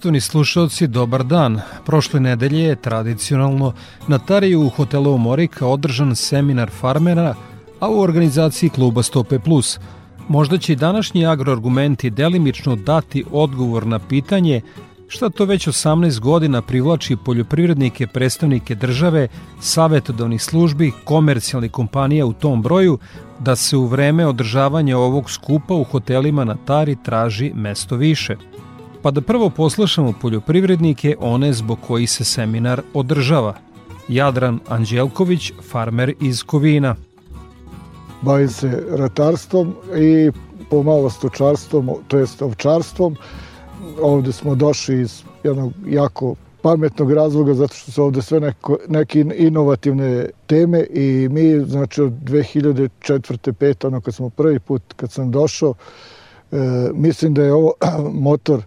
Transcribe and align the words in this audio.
Poštovni 0.00 0.20
slušalci, 0.20 0.86
dobar 0.86 1.24
dan. 1.24 1.60
Prošle 1.86 2.20
nedelje 2.20 2.60
je 2.60 2.76
tradicionalno 2.76 3.72
na 4.08 4.18
Tariju 4.18 4.60
u 4.60 4.68
hotelu 4.68 5.18
Morika 5.18 5.66
održan 5.66 6.16
seminar 6.16 6.70
farmera, 6.70 7.34
a 7.80 7.88
u 7.88 8.00
organizaciji 8.00 8.70
kluba 8.70 9.02
Stope 9.02 9.38
Plus. 9.38 9.78
Možda 10.28 10.58
će 10.58 10.72
i 10.72 10.76
današnji 10.76 11.26
agroargumenti 11.26 12.10
delimično 12.10 12.76
dati 12.76 13.24
odgovor 13.32 13.86
na 13.86 13.98
pitanje 13.98 14.60
šta 15.08 15.28
to 15.30 15.44
već 15.44 15.68
18 15.68 16.20
godina 16.20 16.62
privlači 16.62 17.16
poljoprivrednike, 17.24 18.06
predstavnike 18.06 18.74
države, 18.74 19.28
savetodavnih 19.60 20.42
službi, 20.42 20.92
komercijalnih 21.04 21.70
kompanija 21.70 22.26
u 22.26 22.32
tom 22.32 22.62
broju, 22.62 22.98
da 23.38 23.56
se 23.56 23.76
u 23.76 23.86
vreme 23.86 24.26
održavanja 24.26 24.98
ovog 24.98 25.30
skupa 25.30 25.74
u 25.74 25.84
hotelima 25.84 26.44
na 26.44 26.56
Tari 26.64 26.96
traži 27.04 27.52
mesto 27.54 27.96
više– 27.96 28.36
Pa 29.02 29.10
da 29.10 29.20
prvo 29.20 29.50
poslušamo 29.50 30.12
poljoprivrednike, 30.20 31.16
one 31.20 31.52
zbog 31.52 31.78
koji 31.86 32.06
se 32.06 32.24
seminar 32.24 32.82
održava. 32.94 33.54
Jadran 34.08 34.58
Anđelković, 34.68 35.52
farmer 35.70 36.14
iz 36.20 36.42
Kovina. 36.42 36.94
Bavim 38.22 38.48
se 38.48 38.84
ratarstvom 38.90 39.74
i 39.96 40.30
pomalo 40.70 41.10
stočarstvom, 41.10 41.90
to 42.08 42.18
jest 42.18 42.42
ovčarstvom. 42.42 43.16
Ovde 44.02 44.32
smo 44.32 44.54
došli 44.54 45.00
iz 45.00 45.22
jednog 45.44 45.72
jako 45.86 46.34
pametnog 46.62 47.12
razloga 47.12 47.54
zato 47.54 47.74
što 47.74 47.92
su 47.92 48.02
ovde 48.02 48.22
sve 48.22 48.40
neko, 48.40 48.78
neke 48.88 49.24
inovativne 49.36 50.26
teme 50.46 50.86
i 50.90 51.28
mi 51.30 51.60
znači 51.66 52.02
od 52.02 52.12
2004. 52.12 53.52
5. 53.52 53.86
ono 53.86 54.00
kad 54.00 54.14
smo 54.14 54.30
prvi 54.30 54.58
put 54.58 54.82
kad 54.96 55.12
sam 55.12 55.30
došao 55.30 55.74
mislim 56.94 57.34
da 57.34 57.42
je 57.42 57.52
ovo 57.52 57.72
motor 58.28 58.62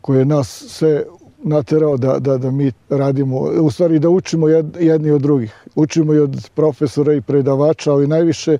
koji 0.00 0.18
je 0.18 0.24
nas 0.24 0.64
sve 0.68 1.04
naterao 1.42 1.96
da, 1.96 2.18
da, 2.18 2.38
da 2.38 2.50
mi 2.50 2.72
radimo, 2.88 3.38
u 3.38 3.70
stvari 3.70 3.98
da 3.98 4.08
učimo 4.08 4.48
jedni 4.78 5.10
od 5.10 5.22
drugih. 5.22 5.64
Učimo 5.74 6.14
i 6.14 6.18
od 6.18 6.50
profesora 6.54 7.14
i 7.14 7.20
predavača, 7.20 7.92
ali 7.92 8.06
najviše 8.06 8.58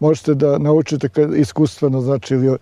možete 0.00 0.34
da 0.34 0.58
naučite 0.58 1.08
kad, 1.08 1.34
iskustveno, 1.34 2.00
znači 2.00 2.34
ili 2.34 2.58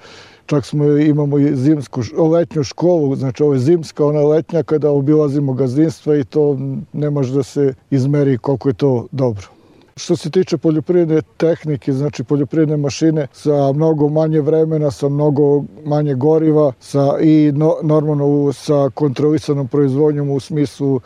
čak 0.46 0.64
smo 0.64 0.84
imamo 0.84 1.38
i 1.38 1.56
zimsku, 1.56 2.02
letnju 2.30 2.64
školu, 2.64 3.16
znači 3.16 3.42
ovo 3.42 3.52
je 3.52 3.58
zimska, 3.58 4.06
ona 4.06 4.20
letnja 4.20 4.62
kada 4.62 4.90
obilazimo 4.90 5.52
gazdinstva 5.52 6.16
i 6.16 6.24
to 6.24 6.58
ne 6.92 7.10
može 7.10 7.34
da 7.34 7.42
se 7.42 7.74
izmeri 7.90 8.38
koliko 8.38 8.68
je 8.68 8.74
to 8.74 9.06
dobro. 9.12 9.57
Što 9.98 10.16
se 10.16 10.30
tiče 10.30 10.58
poljoprivredne 10.58 11.22
tehnike, 11.36 11.92
znači 11.92 12.24
poljoprivredne 12.24 12.76
mašine 12.76 13.26
sa 13.32 13.72
mnogo 13.72 14.08
manje 14.08 14.40
vremena, 14.40 14.90
sa 14.90 15.08
mnogo 15.08 15.64
manje 15.84 16.14
goriva 16.14 16.72
sa, 16.80 17.16
i 17.20 17.52
no, 17.54 17.74
normalno 17.82 18.52
sa 18.52 18.90
kontrolisanom 18.94 19.68
proizvodnjom 19.68 20.30
u 20.30 20.40
smislu 20.40 21.00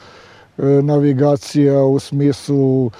e, 0.58 0.62
navigacija, 0.62 1.84
u 1.84 1.98
smislu 1.98 2.90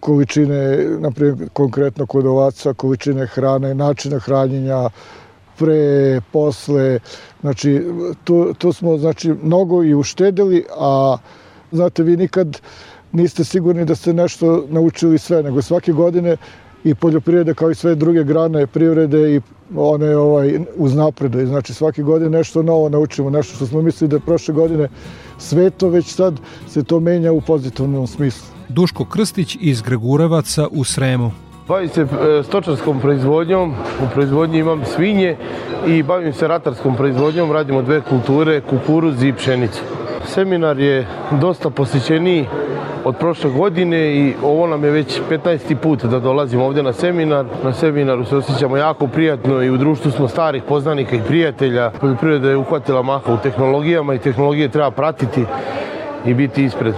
količine, 0.00 0.86
naprimjer 0.98 1.48
konkretno 1.52 2.06
kod 2.06 2.26
ovaca, 2.26 2.74
količine 2.74 3.26
hrane, 3.26 3.74
načina 3.74 4.18
hranjenja, 4.18 4.88
pre, 5.58 6.20
posle, 6.32 7.00
znači 7.40 7.82
tu, 8.24 8.54
tu 8.54 8.72
smo 8.72 8.98
znači 8.98 9.34
mnogo 9.42 9.84
i 9.84 9.94
uštedili, 9.94 10.64
a 10.78 11.16
znate 11.72 12.02
vi 12.02 12.16
nikad 12.16 12.60
niste 13.12 13.44
sigurni 13.44 13.84
da 13.84 13.94
ste 13.94 14.12
nešto 14.12 14.66
naučili 14.70 15.18
sve, 15.18 15.42
nego 15.42 15.62
svake 15.62 15.92
godine 15.92 16.36
i 16.84 16.94
poljoprivrede 16.94 17.54
kao 17.54 17.70
i 17.70 17.74
sve 17.74 17.94
druge 17.94 18.24
grane 18.24 18.66
privrede 18.66 19.34
i 19.34 19.40
one 19.76 20.16
ovaj, 20.16 20.58
uz 20.76 20.94
napredo. 20.94 21.46
Znači 21.46 21.74
svake 21.74 22.02
godine 22.02 22.30
nešto 22.30 22.62
novo 22.62 22.88
naučimo, 22.88 23.30
nešto 23.30 23.56
što 23.56 23.66
smo 23.66 23.82
mislili 23.82 24.08
da 24.08 24.16
je 24.16 24.20
prošle 24.20 24.54
godine 24.54 24.88
sveto, 25.38 25.88
već 25.88 26.06
sad 26.06 26.40
se 26.68 26.82
to 26.82 27.00
menja 27.00 27.32
u 27.32 27.40
pozitivnom 27.40 28.06
smislu. 28.06 28.46
Duško 28.68 29.04
Krstić 29.04 29.56
iz 29.60 29.82
Gregurevaca 29.82 30.68
u 30.70 30.84
Sremu. 30.84 31.32
Bavim 31.70 31.88
se 31.88 32.02
e, 32.02 32.42
stočarskom 32.42 33.00
proizvodnjom, 33.00 33.74
u 34.04 34.08
proizvodnji 34.14 34.58
imam 34.58 34.84
svinje 34.84 35.36
i 35.86 36.02
bavim 36.02 36.32
se 36.32 36.48
ratarskom 36.48 36.96
proizvodnjom, 36.96 37.52
radimo 37.52 37.82
dve 37.82 38.00
kulture, 38.00 38.60
kukuruz 38.60 39.22
i 39.22 39.32
pšenicu. 39.32 39.82
Seminar 40.24 40.78
je 40.78 41.06
dosta 41.30 41.70
posjećeniji 41.70 42.46
od 43.04 43.16
prošle 43.16 43.50
godine 43.50 44.14
i 44.14 44.34
ovo 44.42 44.66
nam 44.66 44.84
je 44.84 44.90
već 44.90 45.20
15. 45.30 45.74
put 45.74 46.04
da 46.04 46.20
dolazimo 46.20 46.64
ovde 46.64 46.82
na 46.82 46.92
seminar. 46.92 47.46
Na 47.64 47.72
seminaru 47.72 48.24
se 48.24 48.36
osjećamo 48.36 48.76
jako 48.76 49.06
prijatno 49.06 49.62
i 49.62 49.70
u 49.70 49.76
društvu 49.76 50.10
smo 50.10 50.28
starih 50.28 50.62
poznanika 50.62 51.16
i 51.16 51.22
prijatelja. 51.28 51.90
Poljoprivreda 52.00 52.50
je 52.50 52.56
uhvatila 52.56 53.02
maha 53.02 53.32
u 53.32 53.36
tehnologijama 53.42 54.14
i 54.14 54.18
tehnologije 54.18 54.68
treba 54.68 54.90
pratiti 54.90 55.44
i 56.26 56.34
biti 56.34 56.64
ispred. 56.64 56.94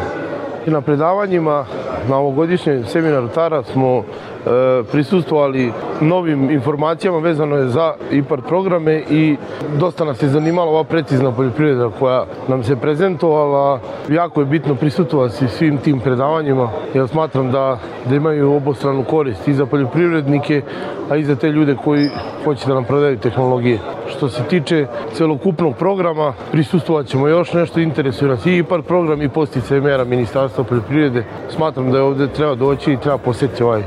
Na 0.66 0.80
predavanjima 0.80 1.64
na 2.08 2.16
ovogodišnjem 2.16 2.84
seminaru 2.84 3.28
Tara 3.28 3.62
smo 3.62 4.04
E, 4.46 4.82
prisustovali 4.92 5.72
novim 6.00 6.50
informacijama 6.50 7.18
vezano 7.18 7.56
je 7.56 7.68
za 7.68 7.94
IPART 8.10 8.44
programe 8.48 9.02
i 9.10 9.36
dosta 9.78 10.04
nas 10.04 10.22
je 10.22 10.28
zanimala 10.28 10.70
ova 10.70 10.84
precizna 10.84 11.32
poljoprivreda 11.32 11.90
koja 11.98 12.24
nam 12.48 12.62
se 12.62 12.76
prezentovala. 12.76 13.80
Jako 14.08 14.40
je 14.40 14.46
bitno 14.46 14.74
prisustovati 14.74 15.48
svim 15.48 15.78
tim 15.78 16.00
predavanjima 16.00 16.70
jer 16.94 17.08
smatram 17.08 17.52
da, 17.52 17.78
da 18.08 18.14
imaju 18.16 18.52
obostranu 18.52 19.04
korist 19.04 19.48
i 19.48 19.54
za 19.54 19.66
poljoprivrednike, 19.66 20.62
a 21.10 21.16
i 21.16 21.24
za 21.24 21.36
te 21.36 21.48
ljude 21.48 21.76
koji 21.84 22.08
hoće 22.44 22.66
da 22.66 22.74
nam 22.74 22.84
prodaju 22.84 23.18
tehnologije. 23.18 23.78
Što 24.06 24.28
se 24.28 24.42
tiče 24.42 24.86
celokupnog 25.12 25.76
programa, 25.76 26.32
prisustovat 26.52 27.06
ćemo 27.06 27.28
još 27.28 27.52
nešto, 27.52 27.80
interesuje 27.80 28.30
nas 28.30 28.46
i 28.46 28.56
IPAR 28.56 28.82
program 28.82 29.22
i 29.22 29.28
postice 29.28 29.80
mera 29.80 30.04
Ministarstva 30.04 30.64
poljoprivrede. 30.64 31.24
Smatram 31.48 31.90
da 31.90 31.98
je 31.98 32.04
ovde 32.04 32.28
treba 32.28 32.54
doći 32.54 32.92
i 32.92 32.96
treba 32.96 33.18
posjetiti 33.18 33.62
ovaj 33.62 33.82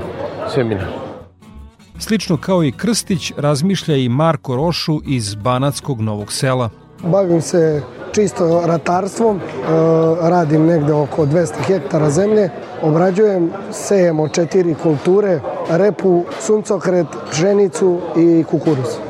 seminar. 0.54 0.88
Slično 2.00 2.38
kao 2.38 2.64
i 2.64 2.72
Krstić 2.72 3.34
razmišlja 3.38 3.96
i 3.96 4.10
Marko 4.10 4.56
Rošu 4.56 5.02
iz 5.06 5.36
Banatskog 5.36 6.02
Novog 6.02 6.34
sela. 6.34 6.70
Bavim 7.04 7.42
se 7.42 7.82
čisto 8.16 8.64
ratarstvom, 8.66 9.38
e, 9.38 9.42
radim 10.22 10.66
negde 10.66 10.94
oko 10.94 11.26
200 11.26 11.54
hektara 11.68 12.10
zemlje, 12.10 12.50
obrađujem, 12.82 13.52
sejemo 13.72 14.28
četiri 14.28 14.76
kulture, 14.84 15.40
repu, 15.70 16.24
suncokret, 16.40 17.08
pšenicu 17.32 18.00
i 18.18 18.44
kukuruz. 18.44 19.05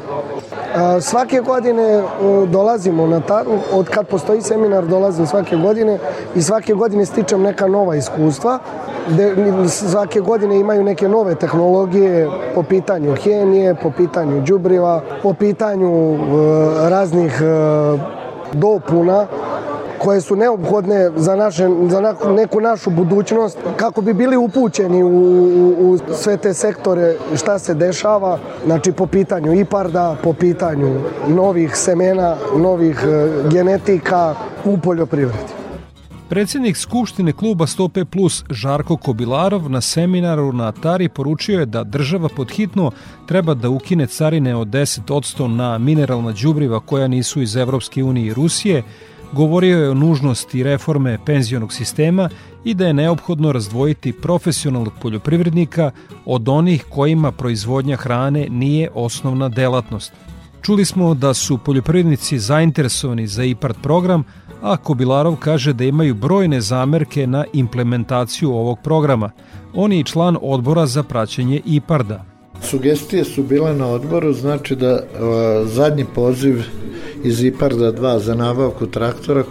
Svake 1.02 1.40
godine 1.40 1.84
e, 1.84 2.04
dolazimo 2.48 3.08
na 3.08 3.20
taru, 3.20 3.52
od 3.74 3.90
kad 3.90 4.08
postoji 4.08 4.42
seminar 4.42 4.86
dolazim 4.86 5.28
svake 5.28 5.56
godine 5.56 6.00
i 6.36 6.42
svake 6.42 6.74
godine 6.74 7.06
stičem 7.06 7.42
neka 7.42 7.68
nova 7.68 7.96
iskustva 7.96 8.60
de, 9.08 9.36
svake 9.68 10.20
godine 10.20 10.60
imaju 10.60 10.84
neke 10.84 11.08
nove 11.08 11.36
tehnologije 11.36 12.30
po 12.56 12.64
pitanju 12.64 13.16
hemije, 13.24 13.76
po 13.76 13.92
pitanju 13.92 14.42
đubriva, 14.42 15.02
po 15.24 15.34
pitanju 15.34 16.14
e, 16.14 16.90
raznih 16.90 17.42
e, 17.42 17.46
dopuna 18.54 19.28
koje 20.06 20.22
su 20.22 20.36
neophodne 20.36 21.12
za, 21.16 21.36
naše, 21.36 21.68
za 21.90 22.16
neku 22.36 22.62
našu 22.62 22.90
budućnost 22.90 23.58
kako 23.78 24.02
bi 24.02 24.14
bili 24.14 24.38
upućeni 24.38 25.04
u, 25.04 25.08
u, 25.08 25.92
u 25.92 25.98
sve 26.14 26.38
te 26.38 26.54
sektore 26.54 27.16
šta 27.36 27.60
se 27.60 27.74
dešava, 27.74 28.40
znači 28.66 28.92
po 28.92 29.08
pitanju 29.08 29.54
IPARDA, 29.54 30.16
po 30.24 30.34
pitanju 30.34 31.00
novih 31.28 31.76
semena, 31.76 32.36
novih 32.58 33.04
e, 33.04 33.30
genetika 33.50 34.36
u 34.66 34.78
poljoprivredi. 34.78 35.56
Predsjednik 36.30 36.78
Skupštine 36.78 37.34
kluba 37.34 37.66
105 37.66 38.06
Plus 38.06 38.44
Žarko 38.50 38.98
Kobilarov 38.98 39.70
na 39.70 39.82
seminaru 39.82 40.52
na 40.54 40.68
Atari 40.68 41.10
poručio 41.10 41.60
je 41.60 41.66
da 41.66 41.84
država 41.84 42.30
podhitno 42.36 42.92
treba 43.26 43.54
da 43.54 43.70
ukine 43.70 44.08
carine 44.08 44.56
od 44.56 44.68
10% 44.68 45.48
na 45.48 45.78
mineralna 45.78 46.32
đubriva 46.32 46.80
koja 46.80 47.08
nisu 47.08 47.42
iz 47.42 47.56
Evropske 47.56 48.04
unije 48.04 48.28
i 48.28 48.34
Rusije, 48.34 48.84
govorio 49.36 49.80
je 49.80 49.90
o 49.90 49.94
nužnosti 49.94 50.64
reforme 50.64 51.18
penzionog 51.26 51.74
sistema 51.74 52.30
i 52.64 52.74
da 52.74 52.88
je 52.88 52.94
neophodno 52.94 53.52
razdvojiti 53.52 54.14
profesionalnog 54.14 54.94
poljoprivrednika 55.02 55.92
od 56.26 56.50
onih 56.50 56.86
kojima 56.90 57.32
proizvodnja 57.32 57.96
hrane 57.96 58.48
nije 58.50 58.90
osnovna 58.94 59.50
delatnost. 59.50 60.14
Čuli 60.62 60.86
smo 60.86 61.14
da 61.14 61.34
su 61.34 61.58
poljoprivrednici 61.58 62.40
zainteresovani 62.40 63.28
za 63.28 63.44
IPART 63.44 63.78
program, 63.84 64.24
a 64.62 64.78
Kobilarov 64.78 65.36
kaže 65.36 65.74
da 65.74 65.84
imaju 65.84 66.16
brojne 66.16 66.62
zamerke 66.62 67.28
na 67.28 67.46
implementaciju 67.54 68.52
ovog 68.52 68.80
programa. 68.84 69.32
On 69.74 69.94
je 69.94 70.04
član 70.04 70.38
odbora 70.42 70.86
za 70.86 71.04
praćenje 71.04 71.62
IPARD-a. 71.66 72.24
Sugestije 72.62 73.24
su 73.24 73.44
bile 73.44 73.74
na 73.74 73.88
odboru, 73.88 74.34
znači 74.34 74.76
da 74.76 75.00
o, 75.20 75.66
zadnji 75.66 76.06
poziv 76.16 76.64
iz 77.26 77.44
IPARD-a 77.44 77.92
2 77.92 78.18
za 78.20 78.36
nabavku 78.36 78.88
traktora 78.88 79.44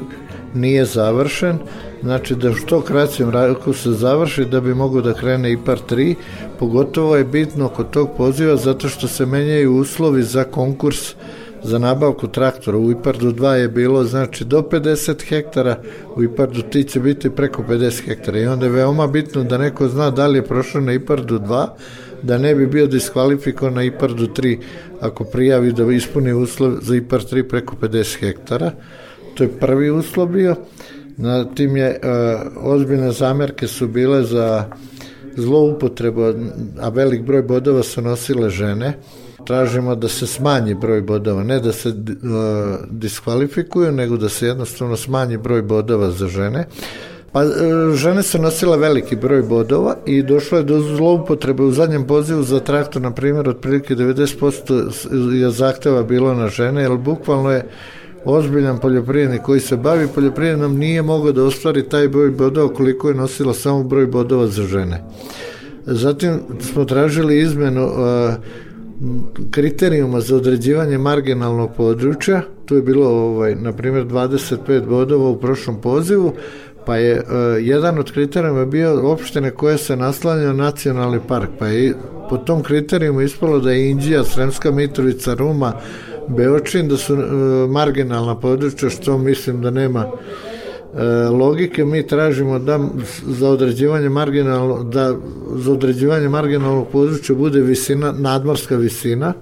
nije 0.54 0.84
završen, 0.84 1.58
znači 2.02 2.34
da 2.34 2.52
što 2.52 2.80
kraćem 2.80 3.30
roku 3.30 3.72
se 3.72 3.90
završi 3.90 4.44
da 4.44 4.60
bi 4.60 4.74
mogo 4.74 5.00
da 5.00 5.14
krene 5.14 5.52
IPAR 5.52 5.78
3, 5.90 6.14
pogotovo 6.58 7.16
je 7.16 7.24
bitno 7.24 7.68
kod 7.68 7.90
tog 7.90 8.10
poziva 8.16 8.56
zato 8.56 8.88
što 8.88 9.08
se 9.08 9.26
menjaju 9.26 9.76
uslovi 9.76 10.22
za 10.22 10.44
konkurs 10.44 11.14
za 11.62 11.78
nabavku 11.78 12.28
traktora. 12.28 12.78
U 12.78 12.90
IPARDu 12.90 13.32
2 13.32 13.52
je 13.52 13.68
bilo 13.68 14.04
znači 14.04 14.44
do 14.44 14.62
50 14.62 15.28
hektara, 15.28 15.76
u 16.16 16.22
IPARDu 16.22 16.60
3 16.72 16.88
će 16.88 17.00
biti 17.00 17.30
preko 17.30 17.62
50 17.68 18.04
hektara 18.04 18.38
i 18.38 18.46
onda 18.46 18.66
je 18.66 18.72
veoma 18.72 19.06
bitno 19.06 19.44
da 19.44 19.58
neko 19.58 19.88
zna 19.88 20.10
da 20.10 20.26
li 20.26 20.38
je 20.38 20.46
prošao 20.46 20.80
na 20.80 20.92
IPARDu 20.92 21.38
2, 21.38 21.66
da 22.24 22.38
ne 22.38 22.54
bi 22.54 22.66
bio 22.66 22.86
diskvalifikovan 22.86 23.74
na 23.74 23.82
IPARDu 23.82 24.26
3 24.26 24.58
ako 25.00 25.24
prijavi 25.24 25.72
da 25.72 25.92
ispuni 25.92 26.32
uslov 26.32 26.72
za 26.82 26.96
IPAR 26.96 27.20
3 27.20 27.48
preko 27.48 27.76
50 27.80 28.20
hektara. 28.20 28.70
To 29.34 29.44
je 29.44 29.48
prvi 29.60 29.90
uslov 29.90 30.28
bio. 30.28 30.56
Na 31.16 31.44
tim 31.44 31.76
je 31.76 32.00
uh, 32.02 32.72
ozbiljne 32.72 33.12
zamerke 33.12 33.66
su 33.66 33.88
bile 33.88 34.22
za 34.22 34.64
zloupotrebu, 35.36 36.34
a 36.80 36.88
velik 36.88 37.22
broj 37.22 37.42
bodova 37.42 37.82
su 37.82 38.02
nosile 38.02 38.50
žene. 38.50 38.98
Tražimo 39.46 39.94
da 39.94 40.08
se 40.08 40.26
smanji 40.26 40.74
broj 40.74 41.02
bodova, 41.02 41.42
ne 41.42 41.60
da 41.60 41.72
se 41.72 41.88
uh, 41.88 41.94
diskvalifikuju, 42.90 43.92
nego 43.92 44.16
da 44.16 44.28
se 44.28 44.46
jednostavno 44.46 44.96
smanji 44.96 45.36
broj 45.36 45.62
bodova 45.62 46.10
za 46.10 46.28
žene. 46.28 46.66
Pa 47.34 47.42
e, 47.42 47.48
žene 47.94 48.22
su 48.22 48.38
nosile 48.38 48.76
veliki 48.76 49.16
broj 49.16 49.42
bodova 49.42 49.96
i 50.06 50.22
došlo 50.22 50.58
je 50.58 50.64
do 50.64 50.80
zloupotrebe. 50.80 51.62
U 51.62 51.72
zadnjem 51.72 52.06
pozivu 52.06 52.42
za 52.42 52.60
traktor, 52.60 53.02
na 53.02 53.10
primjer, 53.10 53.48
otprilike 53.48 53.94
90% 53.94 55.32
je 55.32 55.50
zahteva 55.50 56.02
bilo 56.02 56.34
na 56.34 56.48
žene, 56.48 56.82
jer 56.82 56.96
bukvalno 56.96 57.50
je 57.50 57.66
ozbiljan 58.24 58.78
poljoprivrednik 58.78 59.42
koji 59.42 59.60
se 59.60 59.76
bavi 59.76 60.08
poljoprivrednom 60.14 60.78
nije 60.78 61.02
mogao 61.02 61.32
da 61.32 61.44
ostvari 61.44 61.88
taj 61.88 62.08
broj 62.08 62.30
bodova 62.30 62.74
koliko 62.74 63.08
je 63.08 63.14
nosilo 63.14 63.54
samo 63.54 63.82
broj 63.82 64.06
bodova 64.06 64.46
za 64.46 64.62
žene. 64.62 65.04
Zatim 65.86 66.40
smo 66.60 66.84
tražili 66.84 67.40
izmenu 67.40 67.86
uh, 67.86 68.34
kriterijuma 69.50 70.20
za 70.20 70.36
određivanje 70.36 70.98
marginalnog 70.98 71.70
područja, 71.76 72.42
tu 72.66 72.76
je 72.76 72.82
bilo 72.82 73.06
ovaj, 73.06 73.54
na 73.54 73.72
primjer 73.72 74.06
25 74.06 74.86
bodova 74.86 75.28
u 75.28 75.40
prošlom 75.40 75.80
pozivu, 75.80 76.32
pa 76.86 76.96
je 76.96 77.14
uh, 77.14 77.26
jedan 77.60 77.98
od 77.98 78.12
kriterijuma 78.12 78.64
bio 78.64 79.12
opštine 79.12 79.50
koje 79.50 79.78
se 79.78 79.96
naslanja 79.96 80.52
nacionalni 80.52 81.20
park, 81.28 81.48
pa 81.58 81.66
je 81.66 81.94
po 82.30 82.36
tom 82.36 82.62
kriterijumu 82.62 83.20
ispalo 83.20 83.58
da 83.58 83.70
je 83.70 83.90
Indija, 83.90 84.24
Sremska 84.24 84.70
Mitrovica, 84.70 85.34
Ruma, 85.34 85.72
Beočin, 86.28 86.88
da 86.88 86.96
su 86.96 87.14
uh, 87.14 87.20
marginalna 87.70 88.40
područja, 88.40 88.90
što 88.90 89.18
mislim 89.18 89.62
da 89.62 89.70
nema 89.70 90.06
uh, 90.06 91.38
logike, 91.38 91.84
mi 91.84 92.06
tražimo 92.06 92.58
da 92.58 92.80
za 93.26 93.48
određivanje 93.48 94.08
marginalno, 94.08 94.84
da 94.84 95.14
za 95.54 95.72
određivanje 95.72 96.28
marginalnog 96.28 96.88
područja 96.92 97.34
bude 97.36 97.60
visina, 97.60 98.12
nadmorska 98.12 98.76
visina, 98.76 99.32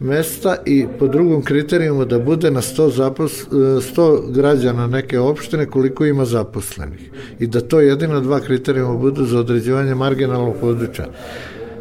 mesta 0.00 0.56
i 0.66 0.86
po 0.98 1.08
drugom 1.08 1.42
kriterijumu 1.42 2.04
da 2.04 2.18
bude 2.18 2.50
na 2.50 2.60
100, 2.60 2.90
zapos, 2.90 3.46
100 3.50 4.32
građana 4.32 4.86
neke 4.86 5.18
opštine 5.18 5.66
koliko 5.66 6.06
ima 6.06 6.24
zaposlenih 6.24 7.10
i 7.38 7.46
da 7.46 7.60
to 7.60 7.80
jedina 7.80 8.20
dva 8.20 8.40
kriterijuma 8.40 8.94
budu 8.94 9.24
za 9.24 9.38
određivanje 9.38 9.94
marginalnog 9.94 10.54
područja. 10.60 11.06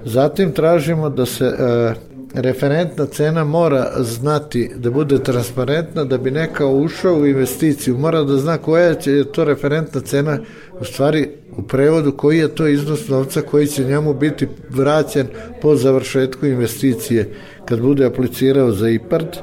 Zatim 0.05 0.51
tražimo 0.51 1.09
da 1.09 1.25
se 1.25 1.45
e, 1.45 1.93
referentna 2.33 3.05
cena 3.05 3.43
mora 3.43 3.91
znati 3.97 4.71
da 4.75 4.91
bude 4.91 5.23
transparentna 5.23 6.03
da 6.03 6.17
bi 6.17 6.31
neka 6.31 6.67
ušao 6.67 7.15
u 7.15 7.27
investiciju 7.27 7.97
mora 7.97 8.23
da 8.23 8.37
zna 8.37 8.57
koja 8.57 8.85
je 8.85 9.31
to 9.31 9.43
referentna 9.43 10.01
cena 10.01 10.39
u 10.79 10.85
stvari 10.85 11.29
u 11.57 11.61
prevodu 11.61 12.11
koji 12.11 12.37
je 12.37 12.55
to 12.55 12.67
iznos 12.67 13.07
novca 13.07 13.41
koji 13.41 13.67
će 13.67 13.83
njemu 13.83 14.13
biti 14.13 14.47
vraćen 14.69 15.27
po 15.61 15.75
završetku 15.75 16.45
investicije 16.45 17.29
kad 17.65 17.81
bude 17.81 18.05
aplicirao 18.05 18.71
za 18.71 18.89
IPARD 18.89 19.27
e, 19.27 19.39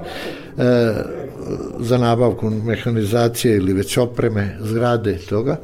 za 1.81 1.99
nabavku 1.99 2.51
mehanizacije 2.51 3.57
ili 3.57 3.73
već 3.73 3.99
opreme, 3.99 4.57
zgrade 4.61 5.19
toga. 5.29 5.57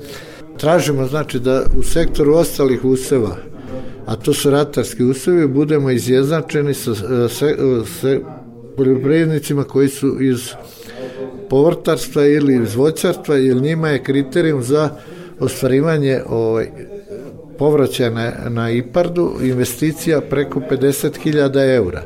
Tražimo 0.57 1.07
znači 1.07 1.41
da 1.41 1.63
u 1.79 1.83
sektoru 1.83 2.35
ostalih 2.35 2.85
useva 2.85 3.37
a 4.07 4.17
to 4.17 4.35
su 4.35 4.51
ratarski 4.51 5.05
usevi, 5.05 5.47
budemo 5.47 5.91
izjednačeni 5.91 6.75
sa, 6.75 6.95
sa, 7.29 7.47
sa 8.01 8.19
poljoprivrednicima 8.77 9.65
koji 9.65 9.89
su 9.89 10.23
iz 10.23 10.51
povrtarstva 11.51 12.27
ili 12.27 12.63
iz 12.63 12.75
voćarstva, 12.75 13.37
jer 13.37 13.57
njima 13.57 13.89
je 13.89 14.03
kriterijum 14.03 14.63
za 14.63 14.91
ostvarivanje 15.41 16.21
ovaj, 16.29 16.69
povraćaja 17.59 18.11
na, 18.49 18.71
IPARD-u 18.71 19.33
investicija 19.43 20.21
preko 20.21 20.61
50.000 20.71 21.75
eura. 21.75 22.03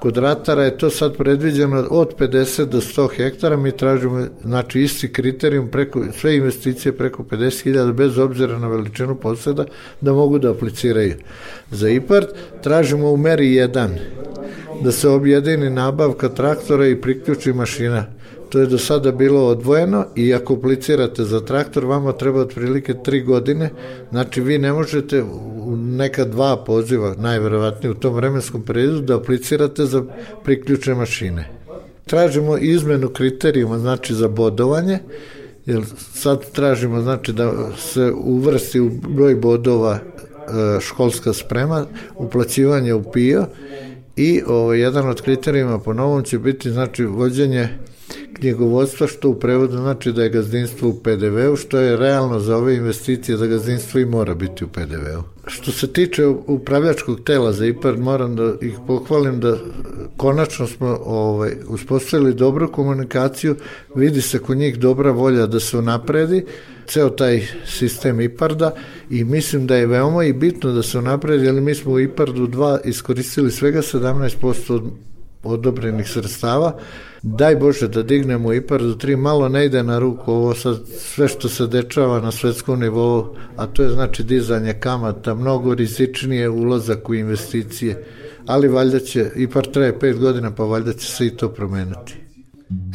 Kod 0.00 0.16
ratara 0.16 0.64
je 0.64 0.78
to 0.78 0.90
sad 0.90 1.16
predviđeno 1.16 1.86
od 1.90 2.16
50 2.16 2.64
do 2.64 2.80
100 2.80 3.08
hektara, 3.16 3.56
mi 3.56 3.76
tražimo 3.76 4.26
znači 4.44 4.80
isti 4.80 5.12
kriterijum 5.12 5.68
preko 5.68 6.04
sve 6.12 6.36
investicije 6.36 6.92
preko 6.92 7.22
50.000 7.22 7.92
bez 7.92 8.18
obzira 8.18 8.58
na 8.58 8.68
veličinu 8.68 9.14
poseda 9.14 9.64
da 10.00 10.12
mogu 10.12 10.38
da 10.38 10.50
apliciraju. 10.50 11.14
Za 11.70 11.88
IPARD 11.88 12.26
tražimo 12.62 13.12
u 13.12 13.16
meri 13.16 13.46
1 13.46 13.88
da 14.82 14.92
se 14.92 15.08
objedini 15.08 15.70
nabavka 15.70 16.28
traktora 16.28 16.86
i 16.86 17.00
priključi 17.00 17.52
mašina 17.52 18.06
To 18.50 18.58
je 18.58 18.66
do 18.66 18.78
sada 18.78 19.12
bilo 19.12 19.46
odvojeno 19.46 20.04
i 20.16 20.34
ako 20.34 20.54
aplicirate 20.54 21.24
za 21.24 21.40
traktor, 21.40 21.84
vama 21.84 22.12
treba 22.12 22.40
otprilike 22.40 22.94
tri 23.04 23.20
godine, 23.22 23.70
znači 24.10 24.40
vi 24.40 24.58
ne 24.58 24.72
možete 24.72 25.22
u 25.22 25.76
neka 25.76 26.24
dva 26.24 26.56
poziva, 26.56 27.14
najverovatnije 27.18 27.90
u 27.90 27.94
tom 27.94 28.14
vremenskom 28.14 28.62
periodu, 28.62 29.00
da 29.00 29.16
aplicirate 29.16 29.84
za 29.84 30.04
priključne 30.44 30.94
mašine. 30.94 31.48
Tražimo 32.06 32.56
izmenu 32.56 33.08
kriterijuma, 33.08 33.78
znači 33.78 34.14
za 34.14 34.28
bodovanje, 34.28 34.98
jer 35.66 35.82
sad 36.14 36.50
tražimo 36.52 37.00
znači 37.00 37.32
da 37.32 37.52
se 37.76 38.12
uvrsti 38.24 38.80
u 38.80 38.90
broj 38.90 39.34
bodova 39.34 39.94
e, 39.94 40.00
školska 40.80 41.32
sprema, 41.32 41.86
uplaćivanje 42.16 42.94
u 42.94 43.02
PIO 43.12 43.46
i 44.16 44.42
ovo, 44.46 44.74
jedan 44.74 45.08
od 45.08 45.22
kriterijuma 45.22 45.78
po 45.78 45.92
novom 45.92 46.22
će 46.22 46.38
biti 46.38 46.70
znači 46.70 47.04
vođenje 47.04 47.68
knjigovodstva, 48.40 49.06
što 49.06 49.28
u 49.28 49.34
prevodu 49.34 49.76
znači 49.76 50.12
da 50.12 50.22
je 50.22 50.30
gazdinstvo 50.30 50.88
u 50.88 50.94
PDV-u, 50.94 51.56
što 51.56 51.78
je 51.78 51.96
realno 51.96 52.40
za 52.40 52.56
ove 52.56 52.76
investicije 52.76 53.36
da 53.36 53.46
gazdinstvo 53.46 54.00
i 54.00 54.04
mora 54.04 54.34
biti 54.34 54.64
u 54.64 54.68
PDV-u. 54.68 55.22
Što 55.46 55.72
se 55.72 55.92
tiče 55.92 56.26
upravljačkog 56.26 57.20
tela 57.24 57.52
za 57.52 57.66
IPAR, 57.66 57.96
moram 57.96 58.36
da 58.36 58.54
ih 58.60 58.78
pohvalim 58.86 59.40
da 59.40 59.56
konačno 60.16 60.66
smo 60.66 60.98
ovaj, 61.04 61.52
uspostavili 61.68 62.34
dobru 62.34 62.72
komunikaciju, 62.72 63.56
vidi 63.94 64.22
se 64.22 64.38
kod 64.38 64.56
njih 64.56 64.78
dobra 64.78 65.10
volja 65.10 65.46
da 65.46 65.60
se 65.60 65.78
unapredi, 65.78 66.44
ceo 66.86 67.10
taj 67.10 67.46
sistem 67.66 68.20
IPARD-a 68.20 68.70
i 69.10 69.24
mislim 69.24 69.66
da 69.66 69.76
je 69.76 69.86
veoma 69.86 70.24
i 70.24 70.32
bitno 70.32 70.72
da 70.72 70.82
se 70.82 70.98
unapredi, 70.98 71.46
jer 71.46 71.54
mi 71.54 71.74
smo 71.74 71.92
u 71.92 72.00
IPARD-u 72.00 72.46
2 72.46 72.78
iskoristili 72.84 73.50
svega 73.50 73.82
17% 73.82 74.72
od 74.72 74.82
odobrenih 75.42 76.10
sredstava. 76.10 76.78
Daj 77.22 77.56
Bože 77.56 77.88
da 77.88 78.02
dignemo 78.02 78.52
IPAR 78.52 78.82
do 78.82 78.94
3, 78.94 79.16
malo 79.16 79.48
ne 79.48 79.66
ide 79.66 79.82
na 79.82 79.98
ruku 79.98 80.32
ovo 80.32 80.54
sad 80.54 80.76
sve 80.98 81.28
što 81.28 81.48
se 81.48 81.66
dečava 81.66 82.20
na 82.20 82.30
svetskom 82.30 82.80
nivou, 82.80 83.34
a 83.56 83.66
to 83.66 83.82
je 83.82 83.90
znači 83.90 84.24
dizanje 84.24 84.72
kamata, 84.72 85.34
mnogo 85.34 85.74
rizičnije 85.74 86.48
ulazak 86.48 87.08
u 87.08 87.14
investicije, 87.14 88.04
ali 88.46 88.68
valjda 88.68 88.98
će, 88.98 89.30
IPAR 89.36 89.66
traje 89.66 89.98
5 89.98 90.18
godina, 90.18 90.50
pa 90.50 90.64
valjda 90.64 90.92
će 90.92 91.06
se 91.06 91.26
i 91.26 91.36
to 91.36 91.48
promeniti. 91.48 92.16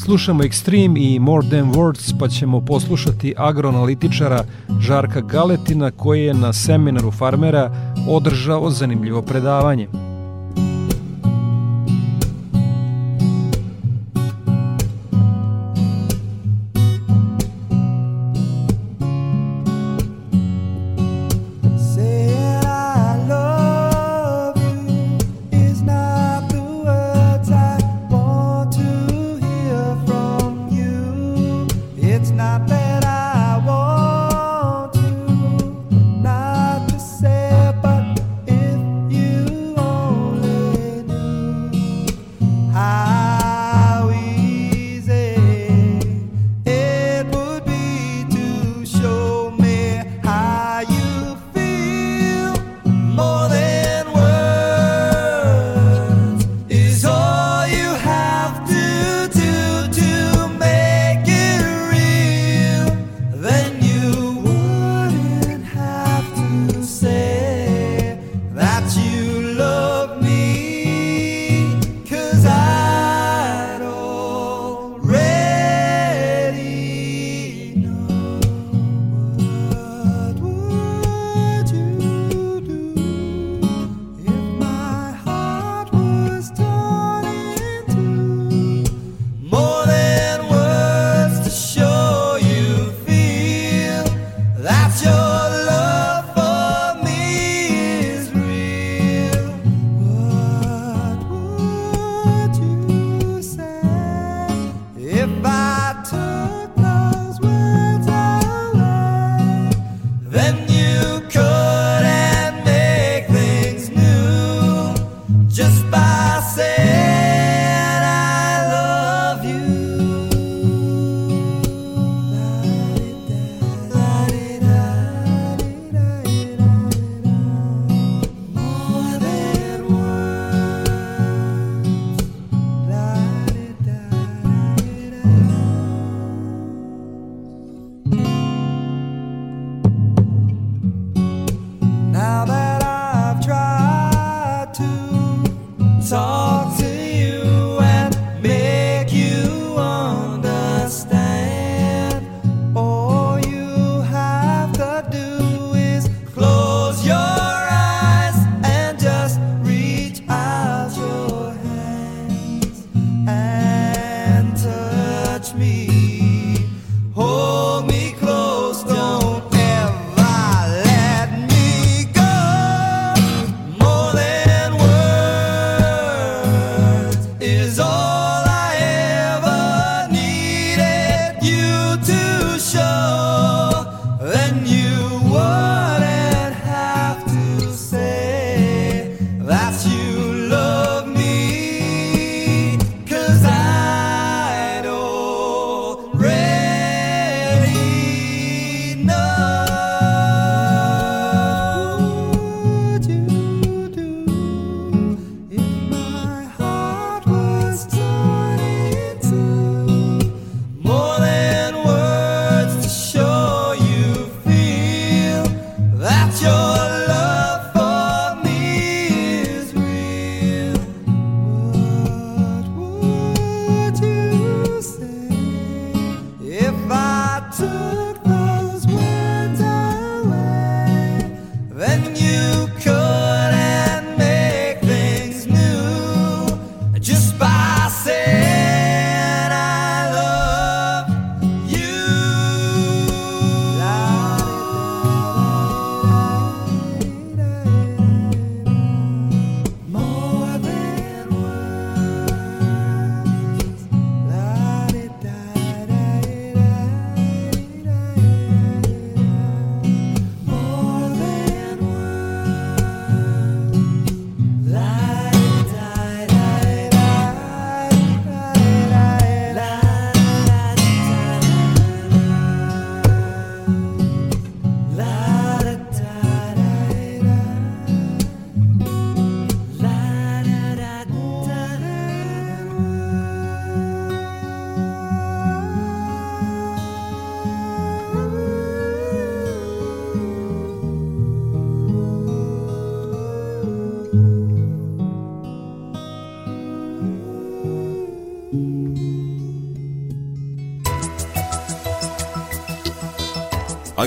Slušamo 0.05 0.43
Extreme 0.43 0.97
i 0.97 1.19
More 1.19 1.47
Than 1.47 1.73
Words 1.73 2.13
pa 2.19 2.27
ćemo 2.27 2.65
poslušati 2.65 3.33
agroanalitičara 3.37 4.43
Žarka 4.79 5.21
Galetina 5.21 5.91
koji 5.91 6.23
je 6.23 6.33
na 6.33 6.53
seminaru 6.53 7.11
farmera 7.11 7.93
održao 8.09 8.69
zanimljivo 8.69 9.21
predavanje. 9.21 9.87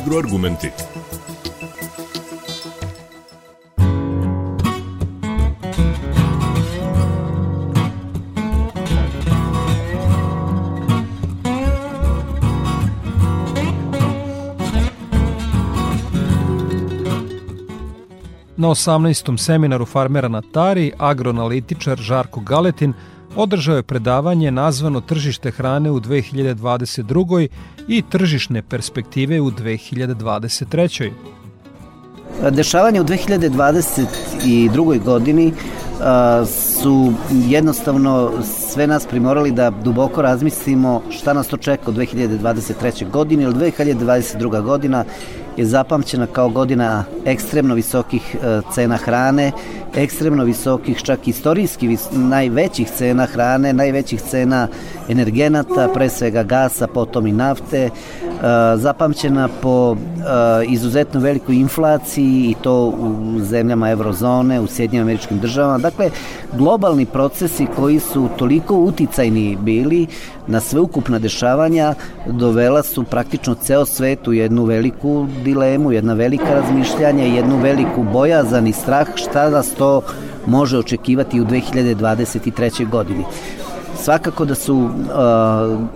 Agroargumenti. 0.08 0.72
Na 18.56 18.68
18. 18.68 19.36
seminaru 19.36 19.86
farmera 19.86 20.28
na 20.28 20.40
Tari, 20.40 20.92
agroanalitičar 20.98 21.98
Žarko 21.98 22.40
Galetin 22.40 22.94
održao 23.38 23.76
je 23.76 23.82
predavanje 23.82 24.50
nazvano 24.50 25.00
Tržište 25.00 25.50
hrane 25.50 25.90
u 25.90 26.00
2022. 26.00 27.48
i 27.88 28.02
tržišne 28.02 28.62
perspektive 28.62 29.40
u 29.40 29.50
2023. 29.50 31.10
Dešavanje 32.50 33.00
u 33.00 33.04
2022. 33.04 35.02
godini 35.04 35.52
su 36.46 37.12
jednostavno 37.30 38.32
sve 38.68 38.86
nas 38.86 39.06
primorali 39.06 39.52
da 39.52 39.70
duboko 39.70 40.22
razmislimo 40.22 41.02
šta 41.10 41.32
nas 41.32 41.48
to 41.48 41.56
čeka 41.56 41.90
u 41.90 41.94
2023. 41.94 43.10
godini, 43.10 43.42
ili 43.42 43.54
2022. 43.54 44.62
godina 44.62 45.04
je 45.58 45.66
zapamćena 45.66 46.26
kao 46.26 46.48
godina 46.48 47.04
ekstremno 47.24 47.74
visokih 47.74 48.36
e, 48.42 48.60
cena 48.74 48.96
hrane, 48.96 49.52
ekstremno 49.96 50.44
visokih, 50.44 51.02
čak 51.02 51.28
istorijski 51.28 51.96
najvećih 52.12 52.90
cena 52.90 53.26
hrane, 53.26 53.72
najvećih 53.72 54.20
cena 54.20 54.68
energenata, 55.08 55.88
pre 55.94 56.08
svega 56.08 56.42
gasa, 56.42 56.86
potom 56.86 57.26
i 57.26 57.32
nafte, 57.32 57.78
e, 57.78 57.90
zapamćena 58.76 59.48
po 59.62 59.96
e, 59.96 60.64
izuzetno 60.66 61.20
velikoj 61.20 61.56
inflaciji 61.56 62.50
i 62.50 62.54
to 62.62 62.86
u 62.86 63.38
zemljama 63.40 63.90
eurozone, 63.90 64.60
u 64.60 64.66
Sjednjim 64.66 65.02
američkim 65.02 65.38
državama. 65.38 65.78
Dakle, 65.78 66.10
globalni 66.56 67.06
procesi 67.06 67.66
koji 67.76 68.00
su 68.00 68.28
toliko 68.36 68.74
uticajni 68.74 69.56
bili 69.60 70.06
na 70.46 70.60
sveukupna 70.60 71.18
dešavanja 71.18 71.94
dovela 72.26 72.82
su 72.82 73.04
praktično 73.04 73.54
ceo 73.54 73.86
svet 73.86 74.28
u 74.28 74.32
jednu 74.32 74.64
veliku 74.64 75.26
dilemu, 75.48 75.92
jedna 75.92 76.14
velika 76.14 76.54
razmišljanja, 76.54 77.24
jednu 77.24 77.56
veliku 77.62 78.02
bojazan 78.12 78.66
i 78.66 78.72
strah 78.72 79.08
šta 79.14 79.50
nas 79.50 79.70
to 79.70 80.02
može 80.46 80.78
očekivati 80.78 81.40
u 81.40 81.44
2023. 81.44 82.88
godini. 82.88 83.24
Svakako 84.02 84.44
da 84.44 84.54
su 84.54 84.76
uh, 84.76 84.90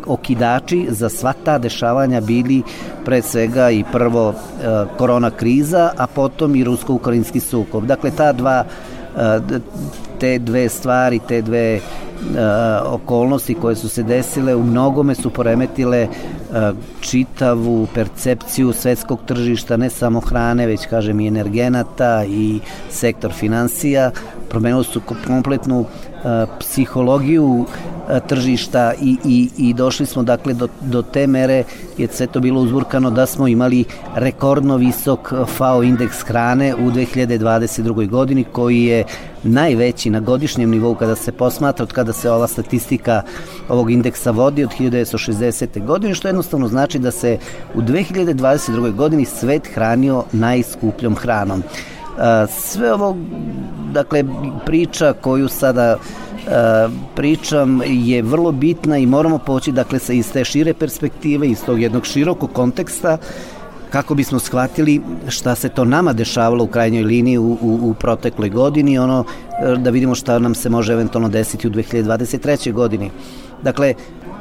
okidači 0.07 0.87
za 0.91 1.09
sva 1.09 1.33
ta 1.45 1.59
dešavanja 1.59 2.21
bili 2.21 2.63
pre 3.05 3.23
svega 3.23 3.71
i 3.71 3.85
prvo 3.93 4.29
uh, 4.29 4.35
korona 4.99 5.31
kriza, 5.31 5.91
a 5.97 6.07
potom 6.07 6.57
i 6.57 6.65
rusko-ukrajinski 6.65 7.41
sukob. 7.41 7.87
Dakle, 7.87 8.11
ta 8.11 8.33
dva 8.33 8.65
uh, 8.65 9.61
te 10.21 10.39
dve 10.39 10.69
stvari, 10.69 11.21
te 11.29 11.43
dve 11.43 11.77
uh, 11.77 12.12
okolnosti 12.85 13.55
koje 13.55 13.77
su 13.77 13.89
se 13.89 14.03
desile 14.03 14.55
u 14.57 14.63
mnogome 14.63 15.15
su 15.15 15.31
poremetile 15.31 16.09
uh, 16.09 16.57
čitavu 17.01 17.87
percepciju 17.95 18.73
svetskog 18.73 19.19
tržišta, 19.27 19.77
ne 19.77 19.91
samo 19.91 20.21
hrane, 20.21 20.67
već 20.67 20.87
kažem 20.87 21.21
i 21.21 21.27
energenata 21.27 22.25
i 22.25 22.61
sektor 22.91 23.33
financija. 23.33 24.11
Promenili 24.49 24.85
su 24.85 25.01
kompletnu 25.27 25.85
psihologiju 26.61 27.67
tržišta 28.29 28.93
i, 29.03 29.17
i, 29.25 29.51
i 29.59 29.75
došli 29.75 30.07
smo 30.07 30.23
dakle 30.23 30.55
do, 30.55 30.69
do 30.81 31.03
te 31.03 31.27
mere 31.27 31.65
je 31.99 32.09
sve 32.13 32.27
to 32.27 32.41
bilo 32.41 32.61
uzburkano 32.61 33.11
da 33.11 33.27
smo 33.27 33.49
imali 33.49 33.85
rekordno 34.15 34.77
visok 34.77 35.33
FAO 35.47 35.83
indeks 35.83 36.23
hrane 36.23 36.75
u 36.75 36.91
2022. 36.91 38.09
godini 38.09 38.45
koji 38.45 38.83
je 38.83 39.05
najveći 39.43 40.11
na 40.11 40.21
godišnjem 40.21 40.71
nivou 40.71 40.95
kada 40.95 41.15
se 41.17 41.33
posmatra 41.33 41.83
od 41.83 41.93
kada 41.93 42.13
se 42.13 42.31
ova 42.31 42.47
statistika 42.47 43.23
ovog 43.69 43.91
indeksa 43.91 44.31
vodi 44.31 44.65
od 44.65 44.71
1960. 44.79 45.87
godine, 45.87 46.15
što 46.15 46.29
jednostavno 46.29 46.69
znači 46.69 46.99
da 46.99 47.11
se 47.11 47.39
u 47.75 47.81
2022. 47.81 48.95
godini 48.95 49.25
svet 49.25 49.69
hranio 49.75 50.25
najskupljom 50.33 51.17
hranom. 51.17 51.63
Sve 52.49 52.93
ovo, 52.93 53.17
dakle, 53.93 54.25
priča 54.67 55.13
koju 55.13 55.49
sada 55.49 55.97
pričam 57.15 57.81
je 57.87 58.23
vrlo 58.23 58.53
bitna 58.53 58.99
i 58.99 59.07
moramo 59.07 59.39
poći 59.39 59.73
dakle 59.73 59.99
sa 59.99 60.13
iz 60.13 60.33
te 60.33 60.45
šire 60.45 60.75
perspektive, 60.75 61.49
iz 61.49 61.65
tog 61.65 61.81
jednog 61.81 62.07
širokog 62.07 62.53
konteksta 62.53 63.19
kako 63.93 64.15
bismo 64.15 64.39
shvatili 64.39 65.01
šta 65.29 65.55
se 65.55 65.69
to 65.69 65.85
nama 65.85 66.13
dešavalo 66.13 66.65
u 66.65 66.67
krajnjoj 66.67 67.03
liniji 67.03 67.39
u, 67.39 67.59
u, 67.61 67.79
u 67.83 67.95
protekloj 67.95 68.49
godini, 68.49 68.99
ono 68.99 69.25
da 69.79 69.91
vidimo 69.91 70.15
šta 70.15 70.39
nam 70.39 70.55
se 70.55 70.71
može 70.71 70.93
eventualno 70.93 71.29
desiti 71.29 71.67
u 71.67 71.71
2023. 71.71 72.73
godini. 72.73 73.11
Dakle, 73.63 73.95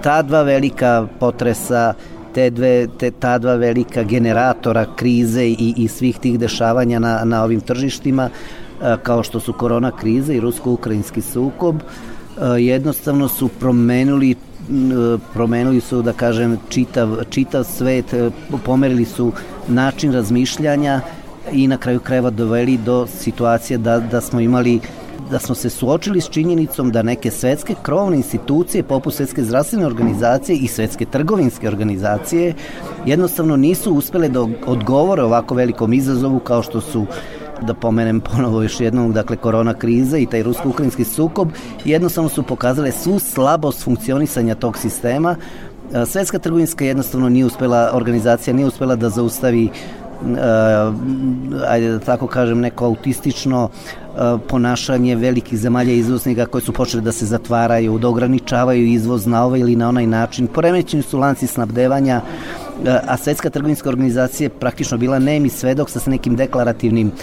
ta 0.03 0.21
dva 0.21 0.43
velika 0.43 1.07
potresa, 1.19 1.93
te 2.33 2.49
dve, 2.49 2.87
te, 2.97 3.11
ta 3.11 3.37
dva 3.37 3.55
velika 3.55 4.03
generatora 4.03 4.85
krize 4.95 5.45
i, 5.45 5.73
i 5.77 5.87
svih 5.87 6.19
tih 6.19 6.39
dešavanja 6.39 6.99
na, 6.99 7.21
na 7.25 7.43
ovim 7.43 7.61
tržištima, 7.61 8.29
kao 9.03 9.23
što 9.23 9.39
su 9.39 9.53
korona 9.53 9.91
kriza 9.91 10.33
i 10.33 10.39
rusko-ukrajinski 10.39 11.21
sukob, 11.21 11.75
jednostavno 12.57 13.27
su 13.27 13.47
promenili 13.47 14.35
promenili 15.33 15.81
su, 15.81 16.01
da 16.01 16.13
kažem, 16.13 16.57
čitav, 16.69 17.17
čitav 17.29 17.63
svet, 17.63 18.13
e, 18.13 18.29
pomerili 18.65 19.05
su 19.05 19.31
način 19.67 20.13
razmišljanja 20.13 21.01
i 21.51 21.67
na 21.67 21.77
kraju 21.77 21.99
krajeva 21.99 22.29
doveli 22.29 22.77
do 22.77 23.07
situacije 23.07 23.77
da, 23.77 23.99
da 23.99 24.21
smo 24.21 24.39
imali 24.39 24.79
da 25.31 25.39
smo 25.39 25.55
se 25.55 25.69
suočili 25.69 26.21
s 26.21 26.29
činjenicom 26.29 26.91
da 26.91 27.01
neke 27.01 27.31
svetske 27.31 27.75
krovne 27.81 28.17
institucije 28.17 28.83
poput 28.83 29.13
Svetske 29.13 29.43
zdravstvene 29.43 29.85
organizacije 29.85 30.57
i 30.57 30.67
Svetske 30.67 31.05
trgovinske 31.05 31.67
organizacije 31.67 32.53
jednostavno 33.05 33.55
nisu 33.55 33.93
uspele 33.93 34.29
da 34.29 34.47
odgovore 34.65 35.23
ovako 35.23 35.55
velikom 35.55 35.93
izazovu 35.93 36.39
kao 36.39 36.63
što 36.63 36.81
su 36.81 37.05
da 37.61 37.73
pomenem 37.73 38.19
ponovo 38.19 38.61
još 38.61 38.79
jednom, 38.79 39.13
dakle 39.13 39.37
korona 39.37 39.73
kriza 39.73 40.17
i 40.17 40.25
taj 40.25 40.43
rusko-ukrajinski 40.43 41.03
sukob 41.03 41.49
jednostavno 41.85 42.29
su 42.29 42.43
pokazale 42.43 42.91
svu 42.91 43.19
slabost 43.19 43.83
funkcionisanja 43.83 44.55
tog 44.55 44.77
sistema. 44.77 45.35
E, 45.93 46.05
Svetska 46.05 46.39
trgovinska 46.39 46.85
jednostavno 46.85 47.29
nije 47.29 47.45
uspela, 47.45 47.91
organizacija 47.93 48.53
nije 48.53 48.67
uspela 48.67 48.95
da 48.95 49.09
zaustavi 49.09 49.69
uh, 50.21 50.95
ajde 51.67 51.89
da 51.91 51.99
tako 51.99 52.27
kažem, 52.27 52.59
neko 52.59 52.85
autistično 52.85 53.69
ponašanje 54.47 55.15
velikih 55.15 55.59
zemalja 55.59 55.93
izvoznika 55.93 56.45
koji 56.45 56.61
su 56.61 56.73
počeli 56.73 57.03
da 57.03 57.11
se 57.11 57.25
zatvaraju, 57.25 57.97
da 57.97 58.07
ograničavaju 58.07 58.85
izvoz 58.85 59.25
na 59.25 59.45
ovaj 59.45 59.59
ili 59.59 59.75
na 59.75 59.89
onaj 59.89 60.07
način. 60.07 60.47
Poremećeni 60.47 61.03
su 61.03 61.19
lanci 61.19 61.47
snabdevanja, 61.47 62.21
uh, 62.21 62.87
a 63.07 63.17
Svetska 63.17 63.49
trgovinska 63.49 63.89
organizacija 63.89 64.45
je 64.45 64.49
praktično 64.49 64.97
bila 64.97 65.19
nemi 65.19 65.49
svedok 65.49 65.89
sa 65.89 66.09
nekim 66.09 66.35
deklarativnim 66.35 67.07
uh, 67.07 67.13